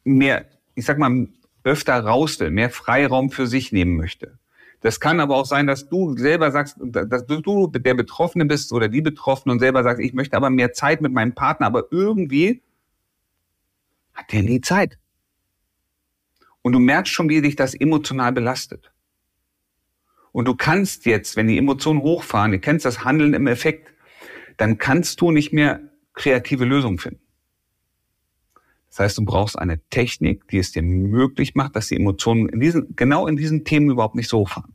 mehr, 0.05 0.47
ich 0.75 0.85
sag 0.85 0.99
mal, 0.99 1.29
öfter 1.64 1.99
raus 2.01 2.38
will, 2.41 2.51
mehr 2.51 2.71
Freiraum 2.71 3.31
für 3.31 3.47
sich 3.47 3.73
nehmen 3.73 3.97
möchte. 3.97 4.38
Das 4.81 5.01
kann 5.01 5.19
aber 5.19 5.37
auch 5.37 5.47
sein, 5.47 5.67
dass 5.67 5.88
du 5.88 6.17
selber 6.17 6.53
sagst, 6.53 6.77
dass 6.79 7.27
du 7.27 7.67
der 7.67 7.95
Betroffene 7.95 8.45
bist 8.47 8.73
oder 8.73 8.88
die 8.88 9.03
Betroffene 9.03 9.53
und 9.53 9.59
selber 9.59 9.83
sagst, 9.83 10.01
ich 10.01 10.12
möchte 10.12 10.37
aber 10.37 10.51
mehr 10.51 10.73
Zeit 10.73 11.01
mit 11.01 11.12
meinem 11.12 11.35
Partner, 11.35 11.67
aber 11.67 11.88
irgendwie 11.91 12.62
hat 14.14 14.33
der 14.33 14.43
nie 14.43 14.61
Zeit. 14.61 14.99
Und 16.62 16.73
du 16.73 16.79
merkst 16.79 17.12
schon, 17.12 17.29
wie 17.29 17.41
dich 17.41 17.57
das 17.57 17.75
emotional 17.75 18.33
belastet. 18.33 18.93
Und 20.33 20.47
du 20.47 20.55
kannst 20.55 21.07
jetzt, 21.07 21.35
wenn 21.35 21.49
die 21.49 21.59
Emotionen 21.59 22.03
hochfahren, 22.03 22.53
du 22.53 22.61
kennst 22.61 22.85
das 22.85 23.05
Handeln 23.05 23.35
im 23.35 23.47
Effekt, 23.47 23.93
dann 24.59 24.79
kannst 24.79 25.21
du 25.21 25.33
nicht 25.33 25.53
mehr 25.53 25.81
kreative 26.18 26.64
Lösungen 26.64 26.98
finden. 26.98 27.20
Das 28.90 29.00
heißt, 29.00 29.18
du 29.18 29.24
brauchst 29.24 29.59
eine 29.59 29.81
Technik, 29.90 30.48
die 30.48 30.59
es 30.59 30.72
dir 30.72 30.83
möglich 30.83 31.54
macht, 31.54 31.76
dass 31.76 31.88
die 31.88 31.96
Emotionen 31.96 32.48
in 32.48 32.61
diesen, 32.61 32.96
genau 32.96 33.26
in 33.26 33.37
diesen 33.37 33.64
Themen 33.64 33.90
überhaupt 33.90 34.14
nicht 34.14 34.28
so 34.28 34.44
fahren. 34.44 34.74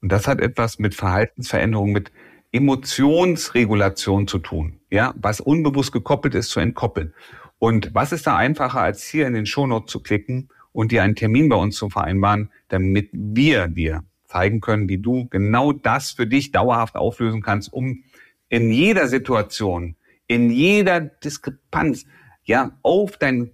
Und 0.00 0.10
das 0.12 0.26
hat 0.26 0.40
etwas 0.40 0.78
mit 0.78 0.94
Verhaltensveränderung, 0.94 1.92
mit 1.92 2.12
Emotionsregulation 2.52 4.26
zu 4.26 4.38
tun. 4.38 4.80
Ja, 4.90 5.12
was 5.16 5.40
unbewusst 5.40 5.92
gekoppelt 5.92 6.34
ist, 6.34 6.50
zu 6.50 6.60
entkoppeln. 6.60 7.12
Und 7.58 7.90
was 7.94 8.12
ist 8.12 8.26
da 8.26 8.36
einfacher, 8.36 8.80
als 8.80 9.06
hier 9.06 9.26
in 9.26 9.34
den 9.34 9.44
Shownote 9.44 9.86
zu 9.86 10.00
klicken 10.00 10.48
und 10.72 10.92
dir 10.92 11.02
einen 11.02 11.16
Termin 11.16 11.48
bei 11.48 11.56
uns 11.56 11.76
zu 11.76 11.90
vereinbaren, 11.90 12.50
damit 12.68 13.10
wir 13.12 13.68
dir 13.68 14.04
zeigen 14.24 14.60
können, 14.60 14.88
wie 14.88 14.98
du 14.98 15.26
genau 15.28 15.72
das 15.72 16.12
für 16.12 16.26
dich 16.26 16.52
dauerhaft 16.52 16.96
auflösen 16.96 17.42
kannst, 17.42 17.72
um 17.72 18.04
in 18.48 18.70
jeder 18.70 19.08
Situation 19.08 19.96
in 20.28 20.50
jeder 20.50 21.00
Diskrepanz 21.00 22.04
ja 22.44 22.70
auf 22.82 23.16
dein 23.16 23.50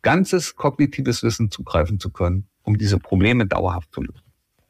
ganzes 0.00 0.56
kognitives 0.56 1.22
Wissen 1.22 1.50
zugreifen 1.50 2.00
zu 2.00 2.10
können, 2.10 2.48
um 2.62 2.78
diese 2.78 2.98
Probleme 2.98 3.46
dauerhaft 3.46 3.92
zu 3.92 4.00
lösen. 4.00 4.22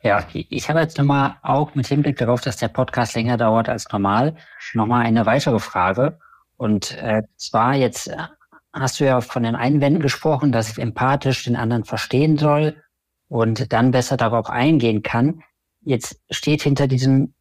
Ja, 0.03 0.27
ich 0.33 0.69
habe 0.69 0.81
jetzt 0.81 0.99
nochmal 0.99 1.37
auch 1.43 1.77
mit 1.77 1.87
Hinblick 1.87 2.17
darauf, 2.17 2.41
dass 2.41 2.57
der 2.57 2.69
Podcast 2.69 3.15
länger 3.15 3.37
dauert 3.37 3.69
als 3.69 3.87
normal, 3.93 4.35
nochmal 4.75 5.07
eine 5.07 5.27
weitere 5.27 5.61
Frage. 5.61 6.19
Und 6.57 6.99
äh, 6.99 7.23
zwar 7.37 7.77
jetzt 7.77 8.11
hast 8.73 8.99
du 8.99 9.05
ja 9.05 9.21
von 9.21 9.45
den 9.45 9.55
Einwänden 9.55 10.03
gesprochen, 10.03 10.51
dass 10.51 10.71
ich 10.71 10.79
empathisch 10.79 11.45
den 11.45 11.55
anderen 11.55 11.85
verstehen 11.85 12.37
soll 12.37 12.83
und 13.29 13.73
dann 13.73 13.93
besser 13.93 14.17
darauf 14.17 14.51
eingehen 14.51 15.03
kann. 15.03 15.45
Jetzt 15.83 16.21
steht 16.31 16.63
hinter 16.63 16.89
diesem, 16.89 17.35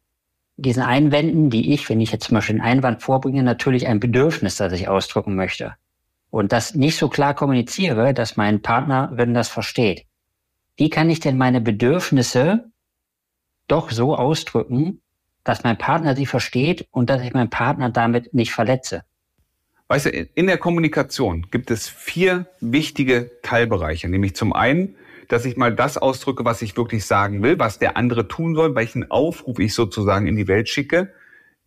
diesen 0.62 0.82
Einwänden, 0.82 1.50
die 1.50 1.72
ich, 1.72 1.88
wenn 1.88 2.00
ich 2.00 2.12
jetzt 2.12 2.26
zum 2.26 2.36
Beispiel 2.36 2.54
einen 2.60 2.78
Einwand 2.78 3.02
vorbringe, 3.02 3.42
natürlich 3.42 3.86
ein 3.86 4.00
Bedürfnis, 4.00 4.56
das 4.56 4.72
ich 4.72 4.88
ausdrücken 4.88 5.34
möchte. 5.34 5.74
Und 6.30 6.52
das 6.52 6.74
nicht 6.74 6.96
so 6.96 7.08
klar 7.08 7.34
kommuniziere, 7.34 8.14
dass 8.14 8.36
mein 8.36 8.62
Partner, 8.62 9.10
wenn 9.12 9.34
das 9.34 9.48
versteht. 9.48 10.06
Wie 10.76 10.88
kann 10.88 11.10
ich 11.10 11.20
denn 11.20 11.36
meine 11.36 11.60
Bedürfnisse 11.60 12.70
doch 13.68 13.90
so 13.90 14.16
ausdrücken, 14.16 15.02
dass 15.44 15.64
mein 15.64 15.76
Partner 15.76 16.16
sie 16.16 16.26
versteht 16.26 16.86
und 16.90 17.10
dass 17.10 17.22
ich 17.22 17.34
meinen 17.34 17.50
Partner 17.50 17.90
damit 17.90 18.32
nicht 18.32 18.52
verletze? 18.52 19.04
Weißt 19.88 20.06
du, 20.06 20.10
in 20.10 20.46
der 20.46 20.56
Kommunikation 20.56 21.48
gibt 21.50 21.70
es 21.70 21.88
vier 21.88 22.46
wichtige 22.60 23.30
Teilbereiche, 23.42 24.08
nämlich 24.08 24.34
zum 24.34 24.54
einen, 24.54 24.96
dass 25.32 25.46
ich 25.46 25.56
mal 25.56 25.74
das 25.74 25.96
ausdrücke, 25.96 26.44
was 26.44 26.60
ich 26.60 26.76
wirklich 26.76 27.06
sagen 27.06 27.42
will, 27.42 27.58
was 27.58 27.78
der 27.78 27.96
andere 27.96 28.28
tun 28.28 28.54
soll, 28.54 28.74
welchen 28.74 29.10
Aufruf 29.10 29.58
ich 29.60 29.72
sozusagen 29.72 30.26
in 30.26 30.36
die 30.36 30.46
Welt 30.46 30.68
schicke. 30.68 31.14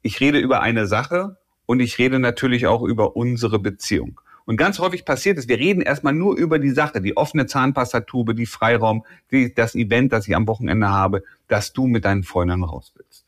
Ich 0.03 0.19
rede 0.19 0.37
über 0.37 0.61
eine 0.61 0.85
Sache 0.85 1.37
und 1.65 1.79
ich 1.79 1.97
rede 1.97 2.19
natürlich 2.19 2.67
auch 2.67 2.83
über 2.83 3.15
unsere 3.15 3.57
Beziehung. 3.57 4.21
Und 4.45 4.57
ganz 4.57 4.77
häufig 4.77 5.03
passiert 5.03 5.39
es, 5.39 5.47
wir 5.47 5.57
reden 5.57 5.81
erstmal 5.81 6.13
nur 6.13 6.37
über 6.37 6.59
die 6.59 6.69
Sache, 6.69 7.01
die 7.01 7.17
offene 7.17 7.47
Zahnpastatube, 7.47 8.35
die 8.35 8.45
Freiraum, 8.45 9.03
die, 9.31 9.51
das 9.51 9.73
Event, 9.73 10.13
das 10.13 10.27
ich 10.27 10.35
am 10.35 10.47
Wochenende 10.47 10.91
habe, 10.91 11.23
dass 11.47 11.73
du 11.73 11.87
mit 11.87 12.05
deinen 12.05 12.21
Freunden 12.21 12.63
raus 12.63 12.93
willst. 12.95 13.25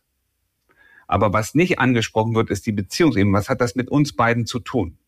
Aber 1.07 1.33
was 1.33 1.55
nicht 1.55 1.79
angesprochen 1.79 2.35
wird, 2.35 2.51
ist 2.51 2.67
die 2.67 2.73
Beziehungsebene. 2.73 3.35
Was 3.35 3.49
hat 3.49 3.59
das 3.59 3.73
mit 3.73 3.89
uns 3.89 4.13
beiden 4.13 4.45
zu 4.45 4.59
tun? 4.59 4.99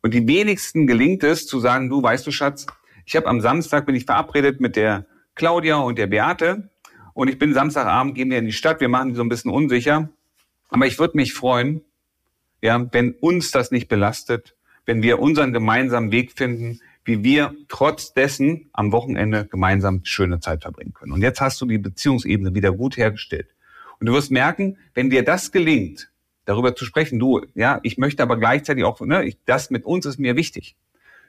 Und 0.00 0.14
die 0.14 0.28
wenigsten 0.28 0.86
gelingt 0.86 1.24
es 1.24 1.48
zu 1.48 1.58
sagen, 1.58 1.88
du 1.88 2.00
weißt 2.00 2.24
du, 2.24 2.30
Schatz, 2.30 2.66
ich 3.06 3.16
habe 3.16 3.26
am 3.28 3.40
Samstag 3.40 3.86
bin 3.86 3.94
ich 3.94 4.04
verabredet 4.04 4.60
mit 4.60 4.76
der 4.76 5.06
Claudia 5.36 5.76
und 5.76 5.96
der 5.96 6.08
Beate 6.08 6.68
und 7.14 7.28
ich 7.28 7.38
bin 7.38 7.54
Samstagabend, 7.54 8.14
gehen 8.14 8.30
wir 8.30 8.38
in 8.38 8.44
die 8.44 8.52
Stadt, 8.52 8.80
wir 8.80 8.88
machen 8.88 9.10
die 9.10 9.14
so 9.14 9.22
ein 9.22 9.30
bisschen 9.30 9.50
unsicher. 9.50 10.10
Aber 10.68 10.86
ich 10.86 10.98
würde 10.98 11.16
mich 11.16 11.32
freuen, 11.32 11.82
ja, 12.60 12.84
wenn 12.92 13.12
uns 13.12 13.52
das 13.52 13.70
nicht 13.70 13.88
belastet, 13.88 14.56
wenn 14.84 15.02
wir 15.02 15.20
unseren 15.20 15.52
gemeinsamen 15.52 16.10
Weg 16.10 16.32
finden, 16.32 16.80
wie 17.04 17.22
wir 17.22 17.54
trotz 17.68 18.12
dessen 18.12 18.68
am 18.72 18.90
Wochenende 18.90 19.46
gemeinsam 19.46 20.04
schöne 20.04 20.40
Zeit 20.40 20.62
verbringen 20.62 20.92
können. 20.92 21.12
Und 21.12 21.22
jetzt 21.22 21.40
hast 21.40 21.60
du 21.60 21.66
die 21.66 21.78
Beziehungsebene 21.78 22.54
wieder 22.54 22.72
gut 22.72 22.96
hergestellt. 22.96 23.48
Und 24.00 24.08
du 24.08 24.12
wirst 24.12 24.32
merken, 24.32 24.78
wenn 24.94 25.10
dir 25.10 25.24
das 25.24 25.52
gelingt, 25.52 26.10
darüber 26.44 26.74
zu 26.74 26.84
sprechen, 26.84 27.18
du, 27.18 27.46
ja, 27.54 27.78
ich 27.84 27.98
möchte 27.98 28.22
aber 28.22 28.36
gleichzeitig 28.36 28.84
auch, 28.84 29.00
ne, 29.00 29.24
ich, 29.24 29.38
das 29.46 29.70
mit 29.70 29.84
uns 29.84 30.06
ist 30.06 30.18
mir 30.18 30.34
wichtig. 30.34 30.76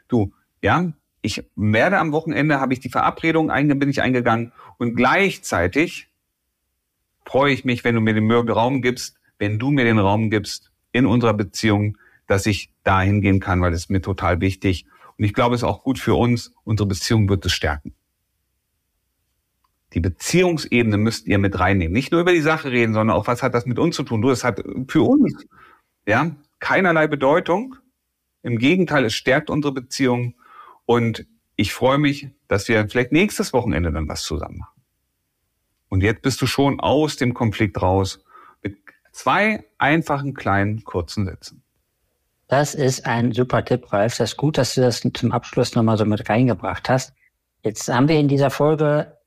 Du, 0.07 0.33
ja, 0.61 0.91
ich 1.27 1.45
werde 1.55 1.99
am 1.99 2.11
Wochenende, 2.11 2.59
habe 2.59 2.73
ich 2.73 2.79
die 2.79 2.89
Verabredung, 2.89 3.49
bin 3.49 3.89
ich 3.89 4.01
eingegangen 4.01 4.53
und 4.77 4.95
gleichzeitig 4.95 6.07
freue 7.25 7.53
ich 7.53 7.65
mich, 7.65 7.83
wenn 7.83 7.95
du 7.95 8.01
mir 8.01 8.13
den 8.13 8.31
Raum 8.31 8.81
gibst, 8.81 9.17
wenn 9.37 9.59
du 9.59 9.69
mir 9.69 9.83
den 9.83 9.99
Raum 9.99 10.29
gibst 10.29 10.71
in 10.91 11.05
unserer 11.05 11.33
Beziehung, 11.33 11.97
dass 12.25 12.45
ich 12.45 12.71
da 12.83 13.01
hingehen 13.01 13.39
kann, 13.39 13.61
weil 13.61 13.71
das 13.71 13.81
ist 13.81 13.89
mir 13.89 14.01
total 14.01 14.41
wichtig. 14.41 14.85
Und 15.17 15.25
ich 15.25 15.33
glaube, 15.33 15.55
es 15.55 15.61
ist 15.61 15.67
auch 15.67 15.83
gut 15.83 15.99
für 15.99 16.15
uns. 16.15 16.53
Unsere 16.63 16.87
Beziehung 16.87 17.29
wird 17.29 17.45
es 17.45 17.51
stärken. 17.51 17.93
Die 19.93 19.99
Beziehungsebene 19.99 20.97
müsst 20.97 21.27
ihr 21.27 21.37
mit 21.37 21.59
reinnehmen. 21.59 21.93
Nicht 21.93 22.11
nur 22.11 22.21
über 22.21 22.33
die 22.33 22.41
Sache 22.41 22.71
reden, 22.71 22.93
sondern 22.93 23.15
auch, 23.15 23.27
was 23.27 23.41
hat 23.41 23.53
das 23.53 23.65
mit 23.65 23.79
uns 23.79 23.95
zu 23.95 24.03
tun? 24.03 24.21
Du, 24.21 24.29
es 24.29 24.43
hat 24.43 24.61
für 24.87 25.01
uns, 25.01 25.45
ja, 26.05 26.35
keinerlei 26.59 27.07
Bedeutung. 27.07 27.75
Im 28.43 28.57
Gegenteil, 28.57 29.05
es 29.05 29.13
stärkt 29.13 29.49
unsere 29.49 29.73
Beziehung. 29.73 30.35
Und 30.87 31.27
ich 31.57 31.73
freue 31.73 31.97
mich, 31.97 32.29
dass 32.47 32.67
wir 32.69 32.87
vielleicht 32.87 33.11
nächstes 33.11 33.51
Wochenende 33.51 33.91
dann 33.91 34.07
was 34.07 34.23
zusammen 34.23 34.59
machen. 34.59 34.81
Und 35.89 36.01
jetzt 36.01 36.21
bist 36.21 36.41
du 36.41 36.47
schon 36.47 36.79
aus 36.79 37.17
dem 37.17 37.33
Konflikt 37.33 37.81
raus 37.81 38.23
mit 38.63 38.77
zwei 39.11 39.65
einfachen, 39.77 40.33
kleinen, 40.33 40.83
kurzen 40.85 41.25
Sätzen. 41.25 41.61
Das 42.47 42.73
ist 42.73 43.05
ein 43.05 43.33
super 43.33 43.65
Tipp, 43.65 43.91
Ralf. 43.91 44.17
Das 44.17 44.31
ist 44.31 44.37
gut, 44.37 44.57
dass 44.57 44.75
du 44.75 44.81
das 44.81 45.01
zum 45.01 45.31
Abschluss 45.33 45.75
nochmal 45.75 45.97
so 45.97 46.05
mit 46.05 46.29
reingebracht 46.29 46.87
hast. 46.87 47.13
Jetzt 47.63 47.89
haben 47.89 48.07
wir 48.07 48.17
in 48.17 48.29
dieser 48.29 48.49
Folge 48.49 49.17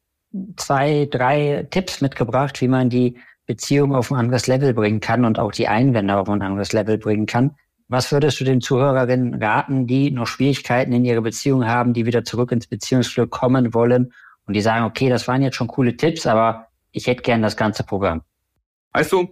zwei, 0.56 1.06
drei 1.10 1.66
Tipps 1.70 2.00
mitgebracht, 2.00 2.62
wie 2.62 2.68
man 2.68 2.88
die 2.88 3.18
Beziehung 3.44 3.94
auf 3.94 4.10
ein 4.10 4.16
anderes 4.16 4.46
Level 4.46 4.72
bringen 4.72 5.00
kann 5.00 5.26
und 5.26 5.38
auch 5.38 5.52
die 5.52 5.68
Einwände 5.68 6.16
auf 6.16 6.28
ein 6.30 6.40
anderes 6.40 6.72
Level 6.72 6.96
bringen 6.96 7.26
kann. 7.26 7.56
Was 7.90 8.12
würdest 8.12 8.38
du 8.38 8.44
den 8.44 8.60
Zuhörerinnen 8.60 9.42
raten, 9.42 9.88
die 9.88 10.12
noch 10.12 10.28
Schwierigkeiten 10.28 10.92
in 10.92 11.04
ihrer 11.04 11.22
Beziehung 11.22 11.66
haben, 11.66 11.92
die 11.92 12.06
wieder 12.06 12.22
zurück 12.22 12.52
ins 12.52 12.68
Beziehungsglück 12.68 13.30
kommen 13.32 13.74
wollen 13.74 14.12
und 14.46 14.54
die 14.54 14.60
sagen, 14.60 14.84
okay, 14.84 15.08
das 15.08 15.26
waren 15.26 15.42
jetzt 15.42 15.56
schon 15.56 15.66
coole 15.66 15.96
Tipps, 15.96 16.24
aber 16.24 16.68
ich 16.92 17.08
hätte 17.08 17.22
gern 17.22 17.42
das 17.42 17.56
ganze 17.56 17.82
Programm? 17.82 18.22
Weißt 18.92 19.10
du, 19.10 19.28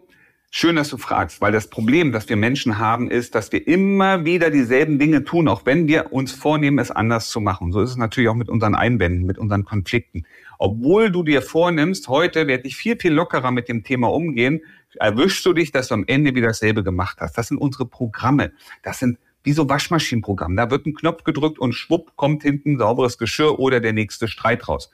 Schön, 0.51 0.77
dass 0.77 0.89
du 0.89 0.97
fragst, 0.97 1.43
weil 1.43 1.53
das 1.53 1.69
Problem, 1.69 2.11
das 2.11 2.31
wir 2.31 2.37
Menschen 2.37 2.79
haben, 2.79 3.11
ist, 3.11 3.35
dass 3.35 3.53
wir 3.53 3.69
immer 3.69 4.25
wieder 4.25 4.51
dieselben 4.51 4.99
Dinge 4.99 5.23
tun, 5.23 5.47
auch 5.47 5.67
wenn 5.67 5.89
wir 5.89 6.11
uns 6.15 6.33
vornehmen, 6.33 6.79
es 6.79 6.91
anders 6.91 7.29
zu 7.29 7.43
machen. 7.43 7.71
So 7.71 7.83
ist 7.83 7.91
es 7.91 7.97
natürlich 7.99 8.31
auch 8.31 8.35
mit 8.35 8.49
unseren 8.49 8.75
Einwänden, 8.75 9.27
mit 9.27 9.37
unseren 9.37 9.67
Konflikten. 9.67 10.25
Obwohl 10.59 11.11
du 11.11 11.23
dir 11.23 11.43
vornimmst, 11.43 12.09
heute 12.09 12.47
werde 12.47 12.67
ich 12.67 12.77
viel, 12.77 12.99
viel 12.99 13.13
lockerer 13.13 13.51
mit 13.51 13.69
dem 13.69 13.85
Thema 13.85 14.11
umgehen, 14.11 14.63
erwischst 14.97 15.45
du 15.45 15.53
dich, 15.53 15.73
dass 15.73 15.89
du 15.89 15.95
am 15.95 16.05
Ende 16.07 16.35
wieder 16.35 16.49
dasselbe 16.49 16.83
gemacht 16.83 17.19
hast. 17.21 17.37
Das 17.37 17.49
sind 17.49 17.59
unsere 17.59 17.87
Programme. 17.87 18.53
Das 18.83 18.99
sind 18.99 19.19
wie 19.45 19.53
so 19.53 19.69
Waschmaschinenprogramm. 19.69 20.57
Da 20.57 20.71
wird 20.71 20.87
ein 20.87 20.95
Knopf 20.95 21.25
gedrückt 21.25 21.59
und 21.59 21.73
schwupp 21.73 22.17
kommt 22.17 22.43
hinten 22.43 22.79
sauberes 22.79 23.19
Geschirr 23.19 23.59
oder 23.59 23.81
der 23.81 23.93
nächste 23.93 24.29
Streit 24.29 24.69
raus. 24.69 24.91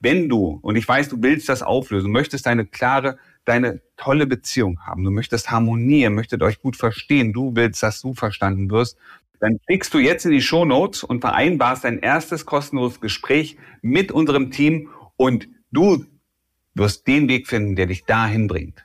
Wenn 0.00 0.28
du, 0.28 0.58
und 0.62 0.76
ich 0.76 0.86
weiß, 0.86 1.08
du 1.08 1.22
willst 1.22 1.48
das 1.48 1.62
auflösen, 1.62 2.12
möchtest 2.12 2.46
eine 2.46 2.64
klare 2.64 3.18
deine 3.44 3.80
tolle 3.96 4.26
Beziehung 4.26 4.80
haben, 4.80 5.04
du 5.04 5.10
möchtest 5.10 5.50
harmonieren, 5.50 6.14
möchtet 6.14 6.42
euch 6.42 6.60
gut 6.60 6.76
verstehen, 6.76 7.32
du 7.32 7.56
willst, 7.56 7.82
dass 7.82 8.00
du 8.00 8.12
verstanden 8.12 8.70
wirst, 8.70 8.98
dann 9.40 9.58
klickst 9.66 9.92
du 9.94 9.98
jetzt 9.98 10.26
in 10.26 10.32
die 10.32 10.42
Show 10.42 10.64
Notes 10.64 11.02
und 11.02 11.20
vereinbarst 11.20 11.84
dein 11.84 11.98
erstes 11.98 12.44
kostenloses 12.44 13.00
Gespräch 13.00 13.56
mit 13.80 14.12
unserem 14.12 14.50
Team 14.50 14.90
und 15.16 15.48
du 15.70 16.04
wirst 16.74 17.06
den 17.06 17.28
Weg 17.28 17.48
finden, 17.48 17.74
der 17.74 17.86
dich 17.86 18.04
dahin 18.04 18.48
bringt, 18.48 18.84